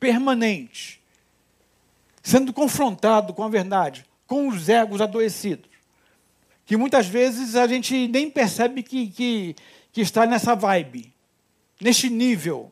[0.00, 1.00] permanente,
[2.22, 5.70] sendo confrontado com a verdade, com os egos adoecidos,
[6.64, 9.54] que muitas vezes a gente nem percebe que, que,
[9.96, 11.10] que está nessa vibe,
[11.80, 12.70] neste nível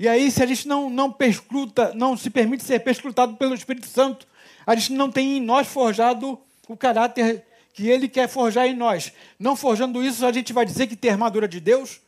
[0.00, 3.86] e aí, se a gente não, não perscruta, não se permite ser perscrutado pelo Espírito
[3.86, 4.26] Santo,
[4.66, 9.12] a gente não tem em nós forjado o caráter que ele quer forjar em nós.
[9.38, 12.00] Não forjando isso, a gente vai dizer que tem armadura de Deus?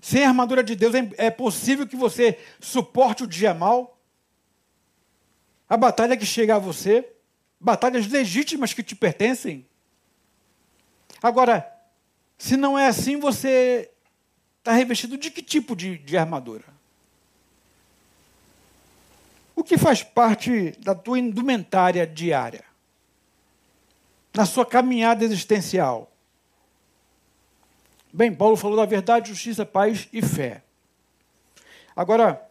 [0.00, 3.98] Sem a armadura de Deus, é possível que você suporte o dia mal?
[5.68, 7.04] A batalha que chega a você?
[7.58, 9.66] Batalhas legítimas que te pertencem?
[11.24, 11.66] Agora,
[12.38, 13.90] se não é assim, você
[14.64, 16.64] Está revestido de que tipo de, de armadura?
[19.54, 22.64] O que faz parte da tua indumentária diária?
[24.32, 26.10] Na sua caminhada existencial?
[28.10, 30.62] Bem, Paulo falou da verdade, justiça, paz e fé.
[31.94, 32.42] Agora,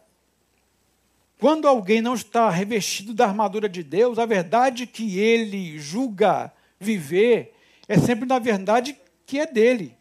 [1.40, 7.53] quando alguém não está revestido da armadura de Deus, a verdade que ele julga viver
[7.88, 9.96] é sempre na verdade que é dele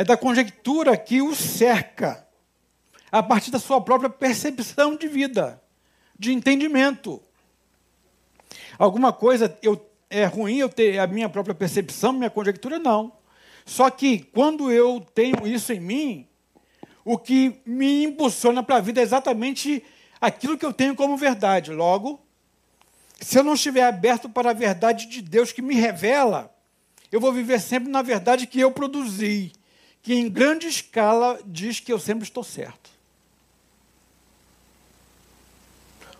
[0.00, 2.26] é da conjectura que o cerca,
[3.12, 5.62] a partir da sua própria percepção de vida,
[6.18, 7.22] de entendimento.
[8.78, 12.78] Alguma coisa eu, é ruim eu ter a minha própria percepção, minha conjectura?
[12.78, 13.12] Não.
[13.66, 16.26] Só que quando eu tenho isso em mim,
[17.04, 19.84] o que me impulsiona para a vida é exatamente
[20.18, 21.72] aquilo que eu tenho como verdade.
[21.72, 22.18] Logo,
[23.20, 26.54] se eu não estiver aberto para a verdade de Deus que me revela,
[27.12, 29.52] eu vou viver sempre na verdade que eu produzi,
[30.02, 32.90] que em grande escala diz que eu sempre estou certo.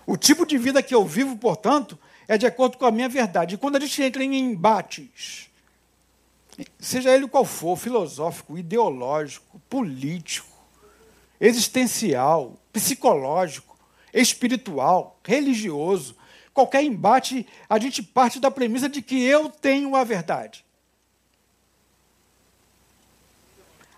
[0.06, 3.54] O tipo de vida que eu vivo, portanto, é de acordo com a minha verdade.
[3.54, 5.48] E quando a gente entra em embates,
[6.78, 10.48] seja ele qual for, filosófico, ideológico, político,
[11.40, 13.78] existencial, psicológico,
[14.12, 16.16] espiritual, religioso,
[16.52, 20.64] qualquer embate, a gente parte da premissa de que eu tenho a verdade.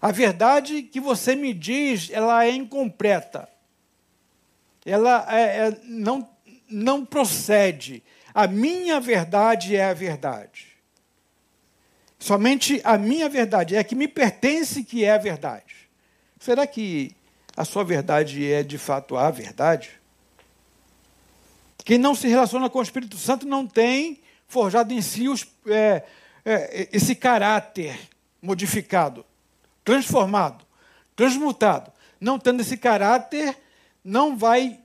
[0.01, 3.49] A verdade que você me diz, ela é incompleta.
[4.85, 6.29] Ela é, é, não,
[6.69, 8.03] não procede.
[8.35, 10.73] A minha verdade é a verdade.
[12.19, 15.89] Somente a minha verdade é a que me pertence que é a verdade.
[16.41, 17.15] Será que
[17.57, 20.02] a sua verdade é de fato a verdade?
[21.85, 26.05] Quem não se relaciona com o Espírito Santo não tem forjado em si os, é,
[26.45, 27.99] é, esse caráter
[28.41, 29.25] modificado,
[29.85, 30.65] transformado,
[31.17, 31.93] transmutado.
[32.21, 33.57] Não tendo esse caráter,
[34.05, 34.79] não vai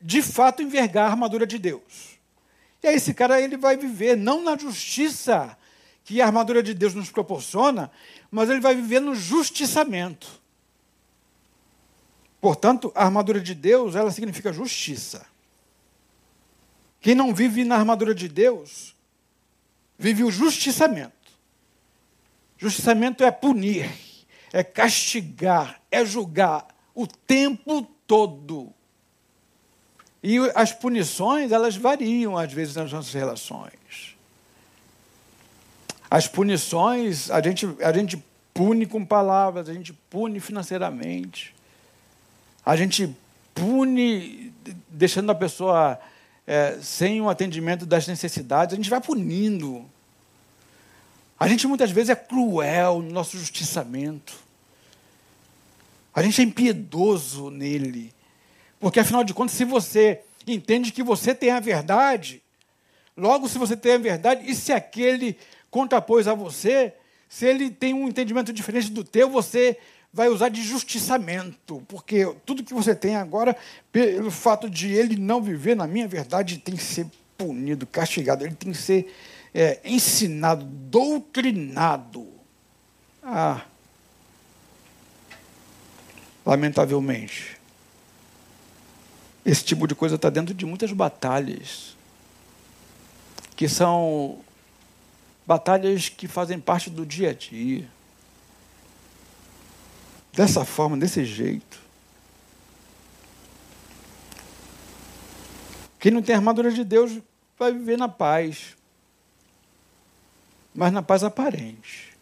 [0.00, 2.18] de fato envergar a armadura de Deus.
[2.82, 5.56] E aí esse cara ele vai viver não na justiça
[6.04, 7.90] que a armadura de Deus nos proporciona,
[8.28, 10.40] mas ele vai viver no justiçamento.
[12.40, 15.24] Portanto, a armadura de Deus, ela significa justiça.
[17.02, 18.94] Quem não vive na armadura de Deus,
[19.98, 21.12] vive o justiçamento.
[22.56, 23.90] Justiçamento é punir,
[24.52, 28.72] é castigar, é julgar o tempo todo.
[30.22, 34.16] E as punições, elas variam às vezes nas nossas relações.
[36.08, 38.24] As punições, a gente, a gente
[38.54, 41.52] pune com palavras, a gente pune financeiramente,
[42.64, 43.12] a gente
[43.52, 44.52] pune
[44.88, 45.98] deixando a pessoa
[46.46, 49.84] é, sem o atendimento das necessidades, a gente vai punindo.
[51.38, 54.34] A gente muitas vezes é cruel no nosso justiçamento.
[56.14, 58.12] A gente é impiedoso nele.
[58.78, 62.42] Porque, afinal de contas, se você entende que você tem a verdade,
[63.16, 65.38] logo, se você tem a verdade, e se aquele
[65.70, 66.92] contrapôs a você,
[67.28, 69.78] se ele tem um entendimento diferente do teu, você
[70.12, 73.56] vai usar de justiçamento, porque tudo que você tem agora,
[73.90, 77.06] pelo fato de ele não viver na minha verdade, tem que ser
[77.38, 79.12] punido, castigado, ele tem que ser
[79.54, 82.28] é, ensinado, doutrinado.
[83.22, 83.64] Ah,
[86.44, 87.56] lamentavelmente,
[89.44, 91.96] esse tipo de coisa está dentro de muitas batalhas,
[93.56, 94.40] que são
[95.46, 97.88] batalhas que fazem parte do dia a dia.
[100.32, 101.80] Dessa forma, desse jeito.
[105.98, 107.20] Quem não tem a armadura de Deus
[107.58, 108.76] vai viver na paz,
[110.74, 112.12] mas na paz aparente,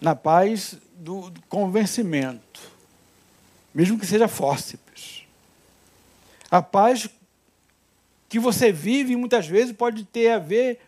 [0.00, 2.60] na paz do convencimento,
[3.72, 5.24] mesmo que seja fórceps.
[6.50, 7.08] A paz
[8.28, 10.80] que você vive muitas vezes pode ter a ver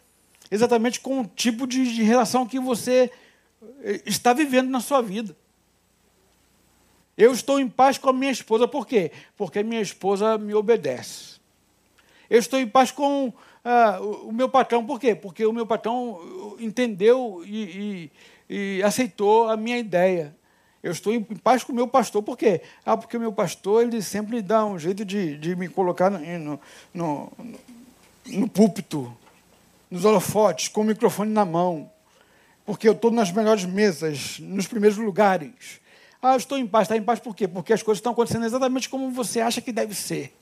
[0.51, 3.11] exatamente com o tipo de, relação que você
[4.05, 5.37] está vivendo na sua vida.
[7.17, 9.13] Eu estou em paz com a minha esposa, por quê?
[9.37, 11.39] Porque minha esposa me obedece.
[12.31, 13.33] Eu estou em paz com
[13.65, 15.15] ah, o meu patrão, por quê?
[15.15, 18.11] Porque o meu patrão entendeu e,
[18.49, 20.35] e, e aceitou a minha ideia.
[20.83, 22.23] Eu estou em paz com o meu pastor.
[22.23, 22.63] Por quê?
[22.87, 26.19] Ah, porque o meu pastor ele sempre dá um jeito de, de me colocar no,
[26.19, 26.61] no,
[26.95, 27.33] no,
[28.27, 29.15] no púlpito,
[29.91, 31.91] nos holofotes, com o microfone na mão.
[32.71, 35.81] Porque eu estou nas melhores mesas, nos primeiros lugares.
[36.23, 36.85] Ah, eu estou em paz.
[36.85, 37.49] Está em paz por quê?
[37.49, 40.33] Porque as coisas estão acontecendo exatamente como você acha que deve ser.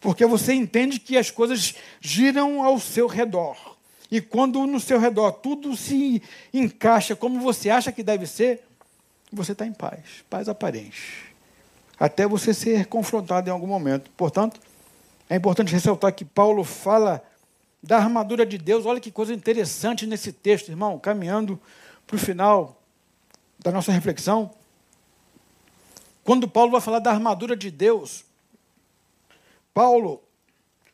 [0.00, 3.56] Porque você entende que as coisas giram ao seu redor.
[4.08, 6.22] E quando no seu redor tudo se
[6.54, 8.62] encaixa como você acha que deve ser,
[9.32, 11.34] você está em paz, paz aparente.
[11.98, 14.12] Até você ser confrontado em algum momento.
[14.16, 14.60] Portanto,
[15.28, 17.20] é importante ressaltar que Paulo fala
[17.82, 18.86] da armadura de Deus.
[18.86, 21.60] Olha que coisa interessante nesse texto, irmão, caminhando
[22.06, 22.80] para o final
[23.58, 24.50] da nossa reflexão.
[26.24, 28.24] Quando Paulo vai falar da armadura de Deus,
[29.72, 30.22] Paulo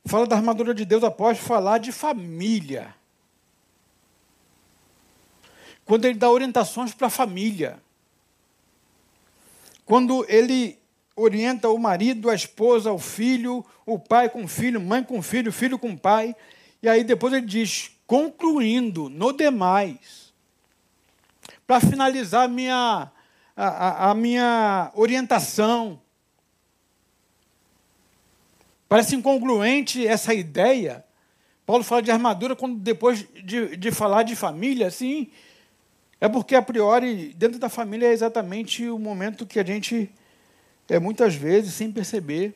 [0.04, 2.94] fala da armadura de Deus após falar de família.
[5.84, 7.80] Quando ele dá orientações para a família.
[9.84, 10.78] Quando ele
[11.14, 15.22] orienta o marido, a esposa, o filho, o pai com o filho, mãe com o
[15.22, 16.34] filho, filho com o pai,
[16.82, 20.32] e aí depois ele diz concluindo, no demais,
[21.66, 23.10] para finalizar a minha,
[23.56, 26.00] a, a minha orientação,
[28.88, 31.04] parece incongruente essa ideia.
[31.64, 35.28] Paulo fala de armadura quando depois de, de falar de família, sim,
[36.20, 40.10] é porque a priori dentro da família é exatamente o momento que a gente
[40.88, 42.54] é muitas vezes sem perceber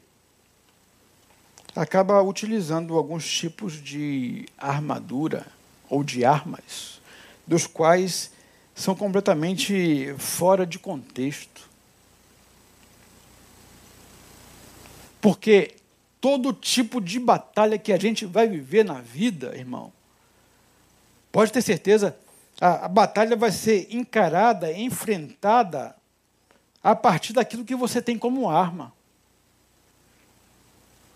[1.74, 5.46] acaba utilizando alguns tipos de armadura
[5.88, 7.00] ou de armas,
[7.46, 8.30] dos quais
[8.74, 11.68] são completamente fora de contexto.
[15.20, 15.76] Porque
[16.20, 19.92] todo tipo de batalha que a gente vai viver na vida, irmão,
[21.30, 22.16] pode ter certeza,
[22.60, 25.94] a, a batalha vai ser encarada, enfrentada
[26.82, 28.92] a partir daquilo que você tem como arma.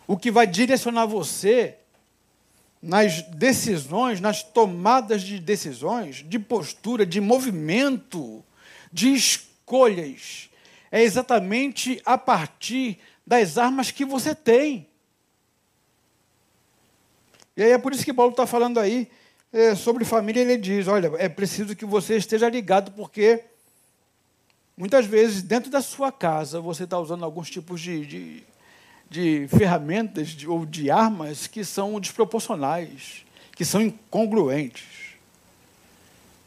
[0.07, 1.77] O que vai direcionar você
[2.83, 8.45] nas decisões, nas tomadas de decisões, de postura, de movimento,
[8.93, 10.51] de escolhas,
[10.93, 14.87] é exatamente a partir das armas que você tem.
[17.57, 19.11] E aí é por isso que Paulo está falando aí
[19.53, 20.43] é, sobre família.
[20.43, 23.45] Ele diz: olha, é preciso que você esteja ligado, porque
[24.77, 28.45] muitas vezes dentro da sua casa você está usando alguns tipos de, de,
[29.15, 35.15] de ferramentas de, ou de armas que são desproporcionais, que são incongruentes.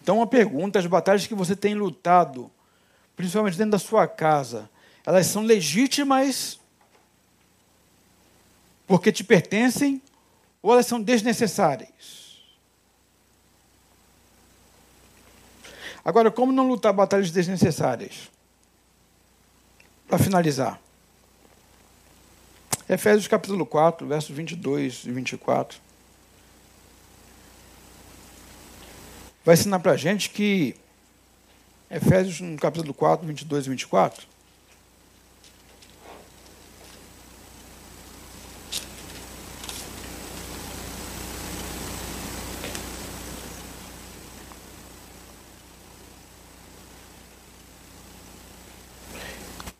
[0.03, 2.51] Então, uma pergunta: as batalhas que você tem lutado,
[3.15, 4.69] principalmente dentro da sua casa,
[5.05, 6.59] elas são legítimas
[8.85, 10.01] porque te pertencem
[10.61, 12.41] ou elas são desnecessárias?
[16.03, 18.29] Agora, como não lutar batalhas desnecessárias?
[20.05, 20.81] Para finalizar.
[22.89, 25.79] Efésios capítulo 4, versos 22 e 24.
[29.43, 30.75] Vai ensinar para a gente que
[31.89, 34.27] Efésios no capítulo 4, 22 e 24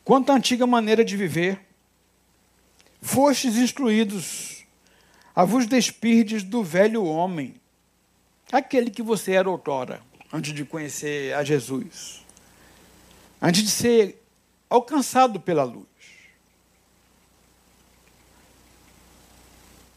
[0.07, 1.66] Quanto à antiga maneira de viver,
[3.17, 4.63] fostes instruídos
[5.35, 7.55] a vos despirdes do velho homem,
[8.51, 10.01] aquele que você era outrora,
[10.31, 12.23] antes de conhecer a Jesus,
[13.41, 14.23] antes de ser
[14.69, 15.87] alcançado pela luz.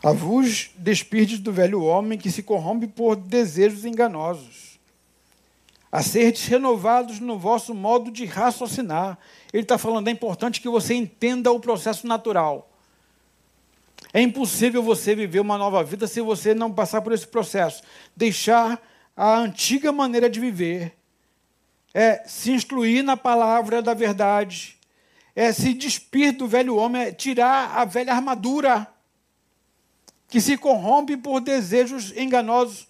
[0.02, 4.80] A vos despirdes do velho homem que se corrompe por desejos enganosos
[5.92, 9.18] a serdes renovados no vosso modo de raciocinar.
[9.52, 12.69] Ele está falando, é importante que você entenda o processo natural.
[14.12, 17.82] É impossível você viver uma nova vida se você não passar por esse processo.
[18.16, 18.80] Deixar
[19.16, 20.96] a antiga maneira de viver.
[21.94, 24.78] É se instruir na palavra da verdade.
[25.34, 28.86] É se despir do velho homem, é tirar a velha armadura
[30.28, 32.88] que se corrompe por desejos enganosos.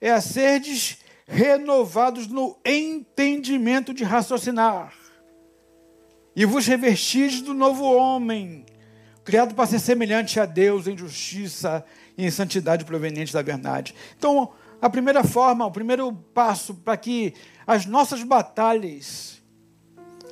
[0.00, 0.98] É serdes
[1.28, 4.94] renovados no entendimento de raciocinar,
[6.34, 8.64] e vos revestis do novo homem,
[9.28, 11.84] criado para ser semelhante a Deus em justiça
[12.16, 13.94] e em santidade proveniente da verdade.
[14.16, 17.34] Então, a primeira forma, o primeiro passo para que
[17.66, 19.42] as nossas batalhas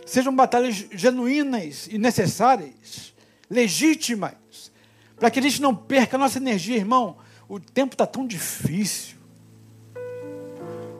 [0.06, 3.12] sejam batalhas genuínas e necessárias,
[3.50, 4.72] legítimas,
[5.20, 7.18] para que a gente não perca a nossa energia, irmão.
[7.46, 9.18] O tempo está tão difícil.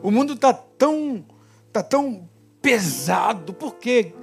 [0.03, 1.25] O mundo está tão,
[1.73, 2.29] tá tão
[2.61, 4.13] pesado, porque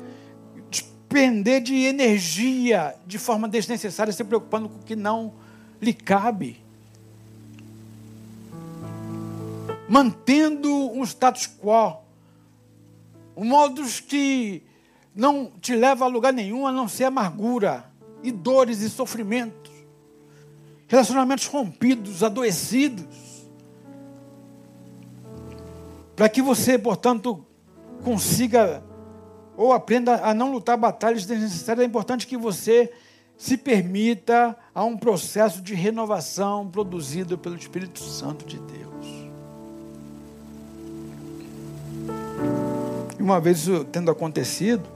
[1.15, 5.33] despender de energia de forma desnecessária, se preocupando com o que não
[5.81, 6.61] lhe cabe.
[9.89, 11.99] Mantendo um status quo,
[13.37, 14.65] um modus que
[15.15, 17.89] não te leva a lugar nenhum a não ser amargura
[18.21, 19.71] e dores e sofrimentos,
[20.89, 23.45] relacionamentos rompidos, adoecidos.
[26.17, 27.45] Para que você, portanto,
[28.03, 28.83] consiga
[29.57, 32.93] ou aprenda a não lutar batalhas desnecessárias, é importante que você
[33.37, 39.07] se permita a um processo de renovação produzido pelo Espírito Santo de Deus.
[43.19, 44.89] E uma vez isso tendo acontecido,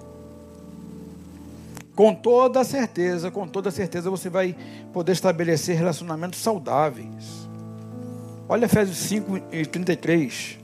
[1.95, 4.57] com toda certeza, com toda certeza você vai
[4.93, 7.49] poder estabelecer relacionamentos saudáveis.
[8.49, 10.59] Olha Efésios 5 e 33.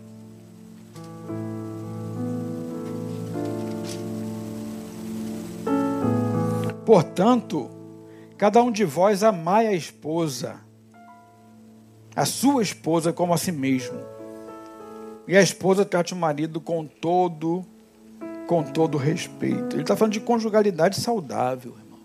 [6.84, 7.70] Portanto,
[8.36, 10.64] cada um de vós amai a esposa
[12.14, 13.98] a sua esposa como a si mesmo.
[15.26, 17.64] E a esposa trate o marido com todo,
[18.46, 19.74] com todo respeito.
[19.74, 21.98] Ele está falando de conjugalidade saudável, irmão.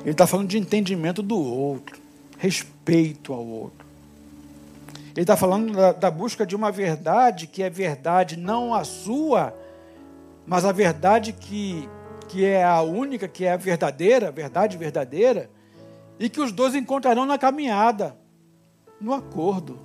[0.00, 2.00] Ele está falando de entendimento do outro,
[2.38, 3.86] respeito ao outro.
[5.14, 9.54] Ele está falando da, da, busca de uma verdade que é verdade, não a sua,
[10.46, 11.88] mas a verdade que,
[12.28, 15.50] que é a única, que é a verdadeira, verdade verdadeira,
[16.18, 18.16] e que os dois encontrarão na caminhada,
[19.00, 19.78] no acordo,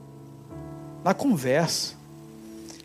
[1.04, 1.96] na conversa.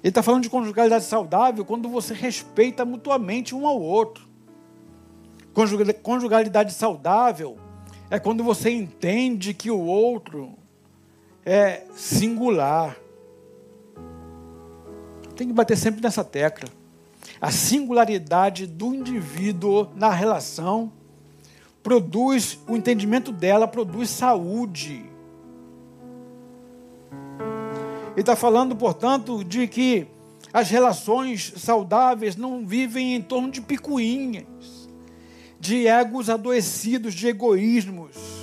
[0.03, 4.29] Ele está falando de conjugalidade saudável quando você respeita mutuamente um ao outro.
[6.03, 7.59] Conjugalidade saudável
[8.11, 10.55] é quando você entende que o outro
[11.45, 12.97] é singular.
[15.37, 16.68] Tem que bater sempre nessa tecla.
[17.39, 20.91] A singularidade do indivíduo na relação
[21.83, 25.05] produz, o entendimento dela produz saúde.
[28.12, 30.07] Ele está falando, portanto, de que
[30.53, 34.89] as relações saudáveis não vivem em torno de picuinhas,
[35.59, 38.41] de egos adoecidos, de egoísmos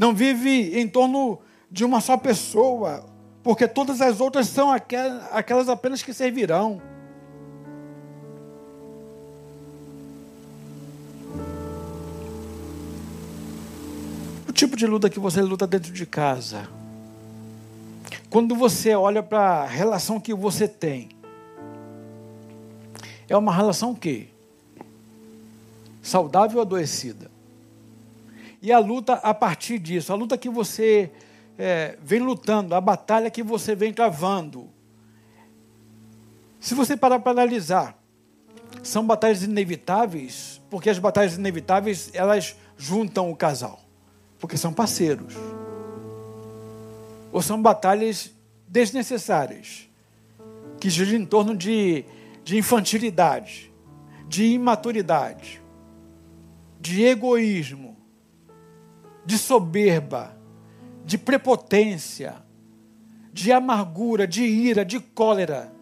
[0.00, 1.40] não vive em torno
[1.70, 3.04] de uma só pessoa,
[3.42, 6.80] porque todas as outras são aquelas apenas que servirão.
[14.48, 16.68] O tipo de luta que você luta dentro de casa.
[18.28, 21.08] Quando você olha para a relação que você tem,
[23.28, 24.28] é uma relação que?
[26.02, 27.30] Saudável ou adoecida?
[28.60, 31.10] E a luta a partir disso, a luta que você
[31.60, 34.70] é, vem lutando, a batalha que você vem travando.
[36.58, 38.02] Se você parar para analisar,
[38.82, 43.78] são batalhas inevitáveis, porque as batalhas inevitáveis elas juntam o casal,
[44.38, 45.34] porque são parceiros.
[47.30, 48.34] Ou são batalhas
[48.66, 49.86] desnecessárias,
[50.80, 52.06] que giram em torno de,
[52.42, 53.70] de infantilidade,
[54.26, 55.60] de imaturidade,
[56.80, 57.98] de egoísmo,
[59.26, 60.39] de soberba,
[61.04, 62.36] de prepotência,
[63.32, 65.72] de amargura, de ira, de cólera.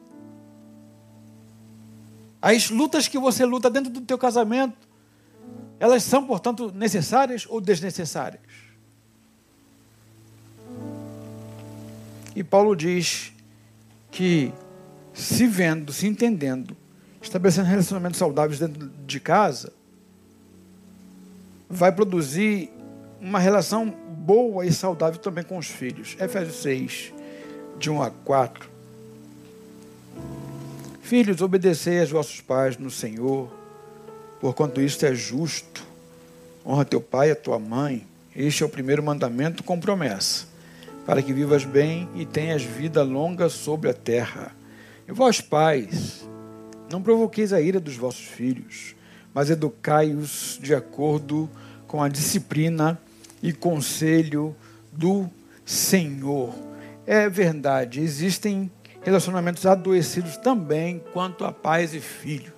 [2.41, 4.89] As lutas que você luta dentro do teu casamento,
[5.81, 8.43] elas são, portanto, necessárias ou desnecessárias?
[12.35, 13.33] E Paulo diz
[14.11, 14.53] que
[15.12, 16.77] se vendo, se entendendo,
[17.21, 19.73] estabelecendo relacionamentos saudáveis dentro de casa,
[21.69, 22.71] vai produzir
[23.21, 23.93] uma relação
[24.29, 26.14] boa e saudável também com os filhos.
[26.20, 27.14] Efésios 6,
[27.79, 28.68] de 1 a 4.
[31.01, 33.51] Filhos, obedecei aos vossos pais no Senhor,
[34.39, 35.83] porquanto isto é justo.
[36.66, 38.07] Honra teu pai e a tua mãe.
[38.37, 40.45] Este é o primeiro mandamento com promessa,
[41.07, 44.55] para que vivas bem e tenhas vida longa sobre a terra.
[45.09, 46.29] E vós, pais,
[46.91, 48.95] não provoqueis a ira dos vossos filhos,
[49.33, 51.49] mas educai-os de acordo
[51.87, 53.01] com a disciplina
[53.43, 54.55] e conselho
[54.93, 55.28] do
[55.64, 56.55] Senhor.
[57.07, 58.70] É verdade, existem
[59.03, 62.53] relacionamentos adoecidos também quanto a pais e filhos.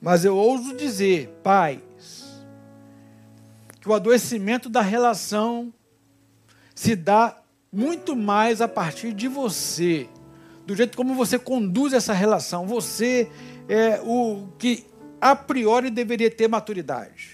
[0.00, 1.80] Mas eu ouso dizer, pais,
[3.80, 5.72] que o adoecimento da relação
[6.74, 7.36] se dá
[7.72, 10.08] muito mais a partir de você,
[10.66, 12.66] do jeito como você conduz essa relação.
[12.66, 13.30] Você
[13.68, 14.84] é o que
[15.20, 17.31] a priori deveria ter maturidade.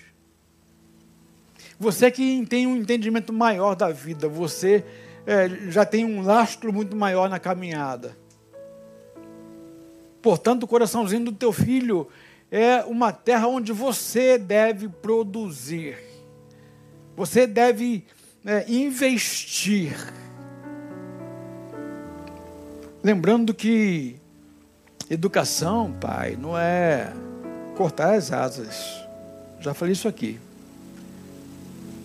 [1.79, 4.85] Você que tem um entendimento maior da vida, você
[5.25, 8.17] é, já tem um lastro muito maior na caminhada.
[10.21, 12.09] Portanto, o coraçãozinho do teu filho
[12.51, 15.97] é uma terra onde você deve produzir.
[17.17, 18.05] Você deve
[18.45, 19.95] é, investir.
[23.03, 24.17] Lembrando que
[25.09, 27.13] educação, pai, não é
[27.77, 29.07] cortar as asas.
[29.61, 30.41] Já falei isso aqui.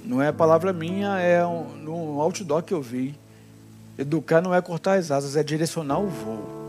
[0.06, 3.16] Não é palavra minha, é um, no outdoor que eu vi.
[3.98, 6.64] Educar não é cortar as asas, é direcionar o voo.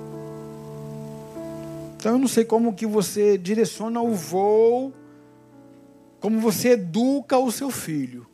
[1.96, 4.92] Então eu não sei como que você direciona o voo,
[6.20, 8.26] como você educa o seu filho.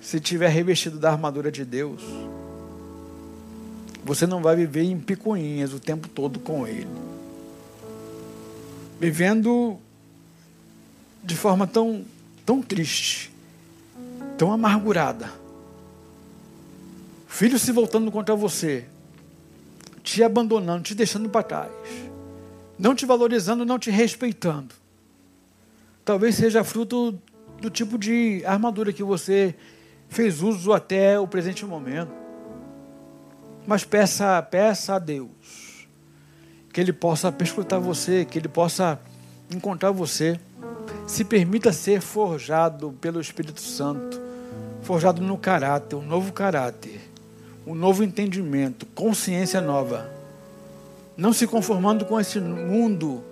[0.00, 2.02] Se tiver revestido da armadura de Deus,
[4.04, 6.86] você não vai viver em picuinhas o tempo todo com ele.
[9.00, 9.78] Vivendo
[11.24, 12.04] de forma tão
[12.46, 13.32] tão triste,
[14.38, 15.30] tão amargurada.
[17.26, 18.86] Filho se voltando contra você,
[20.02, 21.72] te abandonando, te deixando para trás,
[22.78, 24.74] não te valorizando, não te respeitando.
[26.04, 27.18] talvez seja fruto
[27.60, 29.56] do tipo de armadura que você
[30.08, 32.12] fez uso até o presente momento.
[33.66, 35.28] Mas peça, peça a Deus
[36.72, 39.00] que Ele possa perscrutar você, que Ele possa
[39.50, 40.38] encontrar você.
[41.06, 44.20] Se permita ser forjado pelo Espírito Santo,
[44.82, 47.00] forjado no caráter, um novo caráter,
[47.66, 50.10] um novo entendimento, consciência nova.
[51.16, 53.24] Não se conformando com esse mundo,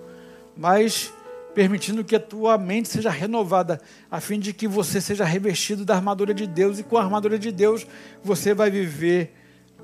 [0.57, 1.13] mas
[1.53, 3.79] permitindo que a tua mente seja renovada,
[4.11, 7.39] a fim de que você seja revestido da armadura de Deus, e com a armadura
[7.39, 7.87] de Deus
[8.21, 9.33] você vai viver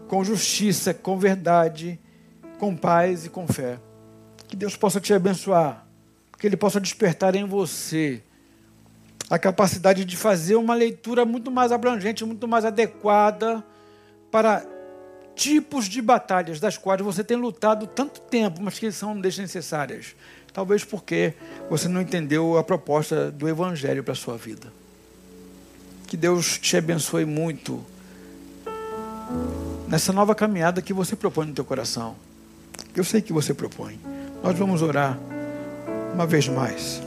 [0.10, 1.98] com justiça, com verdade,
[2.60, 3.80] com paz e com fé.
[4.50, 5.88] Que Deus possa te abençoar,
[6.42, 8.20] que Ele possa despertar em você
[9.30, 13.64] a capacidade de fazer uma leitura muito mais abrangente, muito mais adequada
[14.32, 14.66] para
[15.36, 20.16] tipos de batalhas das quais você tem lutado tanto tempo, mas que são desnecessárias.
[20.52, 21.36] Talvez porque
[21.70, 24.74] você não entendeu a proposta do Evangelho para a sua vida.
[26.08, 27.86] Que Deus te abençoe muito
[29.88, 32.16] nessa nova caminhada que você propõe no teu coração.
[32.96, 34.00] Eu sei que você propõe.
[34.44, 35.20] Nós vamos orar
[36.14, 37.02] uma vez mais.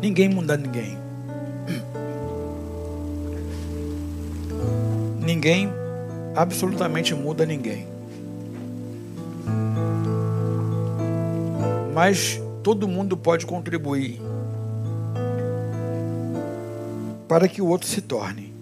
[0.00, 0.98] Ninguém muda ninguém.
[5.20, 5.72] Ninguém
[6.36, 7.86] absolutamente muda ninguém.
[11.92, 14.20] Mas todo mundo pode contribuir
[17.26, 18.53] para que o outro se torne.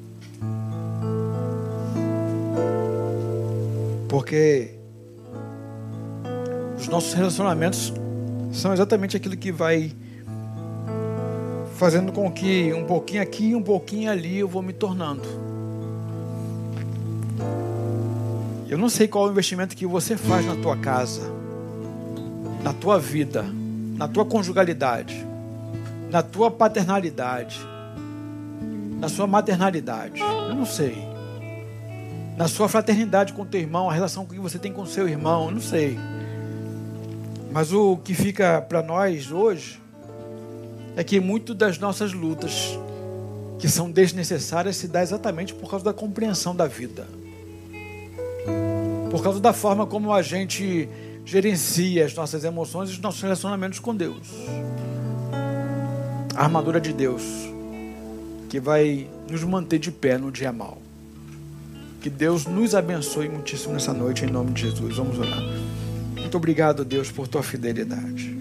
[4.12, 4.68] Porque
[6.78, 7.94] os nossos relacionamentos
[8.52, 9.90] são exatamente aquilo que vai
[11.76, 15.22] fazendo com que um pouquinho aqui, um pouquinho ali eu vou me tornando.
[18.68, 21.22] Eu não sei qual é o investimento que você faz na tua casa,
[22.62, 23.46] na tua vida,
[23.96, 25.26] na tua conjugalidade,
[26.10, 27.58] na tua paternalidade,
[29.00, 30.20] na sua maternalidade.
[30.20, 31.11] Eu não sei.
[32.37, 35.61] Na sua fraternidade com teu irmão, a relação que você tem com seu irmão, não
[35.61, 35.99] sei.
[37.51, 39.80] Mas o que fica para nós hoje
[40.97, 42.78] é que muito das nossas lutas
[43.59, 47.07] que são desnecessárias se dá exatamente por causa da compreensão da vida
[49.12, 50.89] por causa da forma como a gente
[51.22, 54.26] gerencia as nossas emoções e os nossos relacionamentos com Deus.
[56.35, 57.22] A armadura de Deus
[58.49, 60.78] que vai nos manter de pé no dia mal.
[62.03, 64.96] Que Deus nos abençoe muitíssimo nessa noite, em nome de Jesus.
[64.96, 65.42] Vamos orar.
[66.16, 68.36] Muito obrigado, Deus, por tua fidelidade.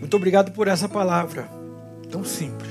[0.00, 1.48] Muito obrigado por essa palavra
[2.10, 2.70] tão simples,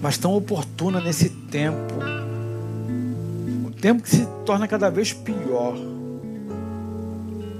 [0.00, 2.12] mas tão oportuna nesse tempo
[3.82, 5.76] tempo que se torna cada vez pior,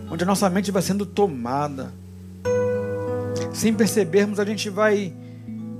[0.08, 1.92] onde a nossa mente vai sendo tomada.
[3.52, 5.12] Sem percebermos, a gente vai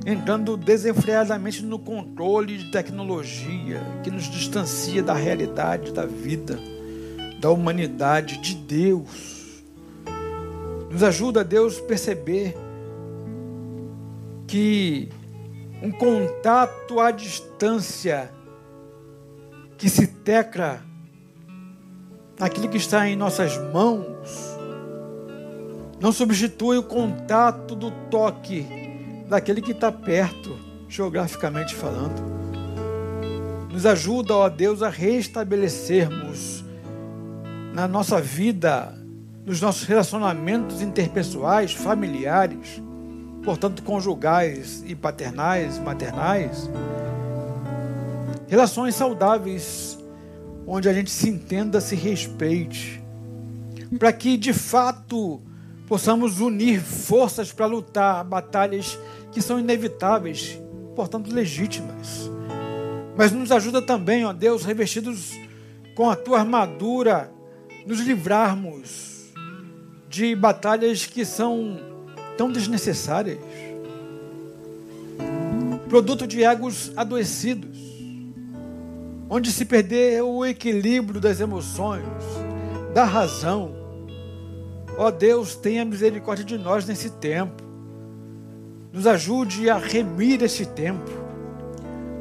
[0.04, 6.58] entrando desenfreadamente no controle de tecnologia que nos distancia da realidade da vida,
[7.40, 9.62] da humanidade, de Deus.
[10.90, 12.56] Nos ajuda, Deus, a perceber
[14.46, 15.08] que
[15.80, 18.30] um contato à distância
[19.78, 20.82] que se tecla
[22.38, 24.56] naquilo que está em nossas mãos,
[26.00, 28.81] não substitui o contato do toque
[29.32, 30.56] daquele que está perto,
[30.88, 32.22] geograficamente falando.
[33.72, 36.62] Nos ajuda, ó Deus, a restabelecermos
[37.72, 38.94] na nossa vida,
[39.46, 42.82] nos nossos relacionamentos interpessoais, familiares,
[43.42, 46.70] portanto conjugais e paternais, maternais,
[48.52, 49.98] Relações saudáveis,
[50.66, 53.02] onde a gente se entenda, se respeite,
[53.98, 55.40] para que de fato
[55.88, 58.98] possamos unir forças para lutar batalhas
[59.32, 60.60] que são inevitáveis,
[60.94, 62.30] portanto legítimas.
[63.16, 65.32] Mas nos ajuda também, ó Deus, revestidos
[65.94, 67.32] com a tua armadura,
[67.86, 69.32] nos livrarmos
[70.08, 71.80] de batalhas que são
[72.36, 73.38] tão desnecessárias.
[75.88, 77.72] Produto de egos adoecidos
[79.34, 82.04] onde se perder o equilíbrio das emoções,
[82.92, 83.74] da razão.
[84.98, 87.62] Ó Deus, tenha misericórdia de nós nesse tempo.
[88.92, 91.10] Nos ajude a remir esse tempo.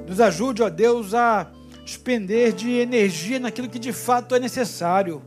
[0.08, 1.48] Nos ajude, ó Deus, a
[1.86, 5.22] expender de energia naquilo que de fato é necessário.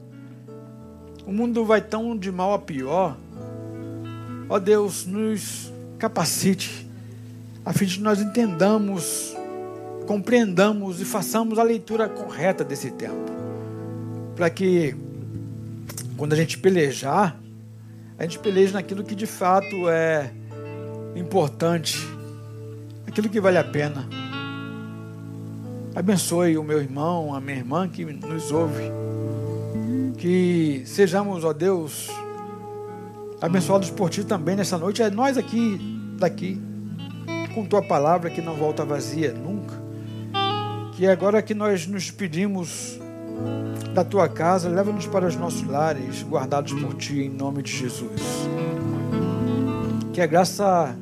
[1.26, 3.16] O mundo vai tão de mal a pior.
[4.48, 6.88] Ó Deus, nos capacite,
[7.64, 9.34] a fim de nós entendamos
[10.04, 13.32] compreendamos e façamos a leitura correta desse tempo.
[14.36, 14.94] Para que,
[16.16, 17.38] quando a gente pelejar,
[18.18, 20.30] a gente peleje naquilo que de fato é
[21.16, 21.98] importante,
[23.06, 24.08] aquilo que vale a pena.
[25.94, 28.90] Abençoe o meu irmão, a minha irmã que nos ouve.
[30.18, 32.08] Que sejamos, ó Deus,
[33.40, 35.02] abençoados por ti também nessa noite.
[35.02, 35.78] É nós aqui,
[36.18, 36.60] daqui,
[37.54, 39.74] com tua palavra que não volta vazia nunca.
[40.96, 42.98] Que agora que nós nos pedimos
[43.94, 48.20] da tua casa, leva-nos para os nossos lares, guardados por ti, em nome de Jesus.
[50.12, 50.96] Que a graça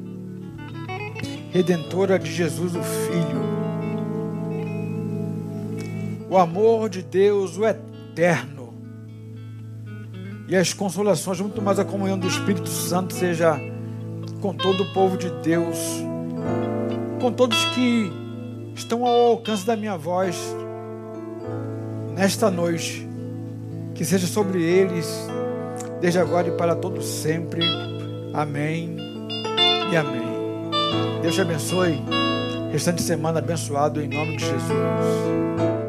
[1.53, 3.42] redentora de Jesus, o Filho,
[6.30, 8.72] o amor de Deus, o eterno,
[10.48, 13.61] e as consolações, muito mais a comunhão do Espírito Santo, seja
[14.40, 15.76] com todo o povo de Deus,
[17.20, 18.11] com todos que
[18.74, 20.36] estão ao alcance da minha voz
[22.16, 23.07] nesta noite,
[23.94, 25.28] que seja sobre eles,
[26.00, 27.62] desde agora e para todos sempre.
[28.32, 28.96] Amém
[29.92, 30.31] e amém.
[31.22, 32.03] Deus te abençoe.
[32.70, 35.81] Restante semana abençoado em nome de Jesus.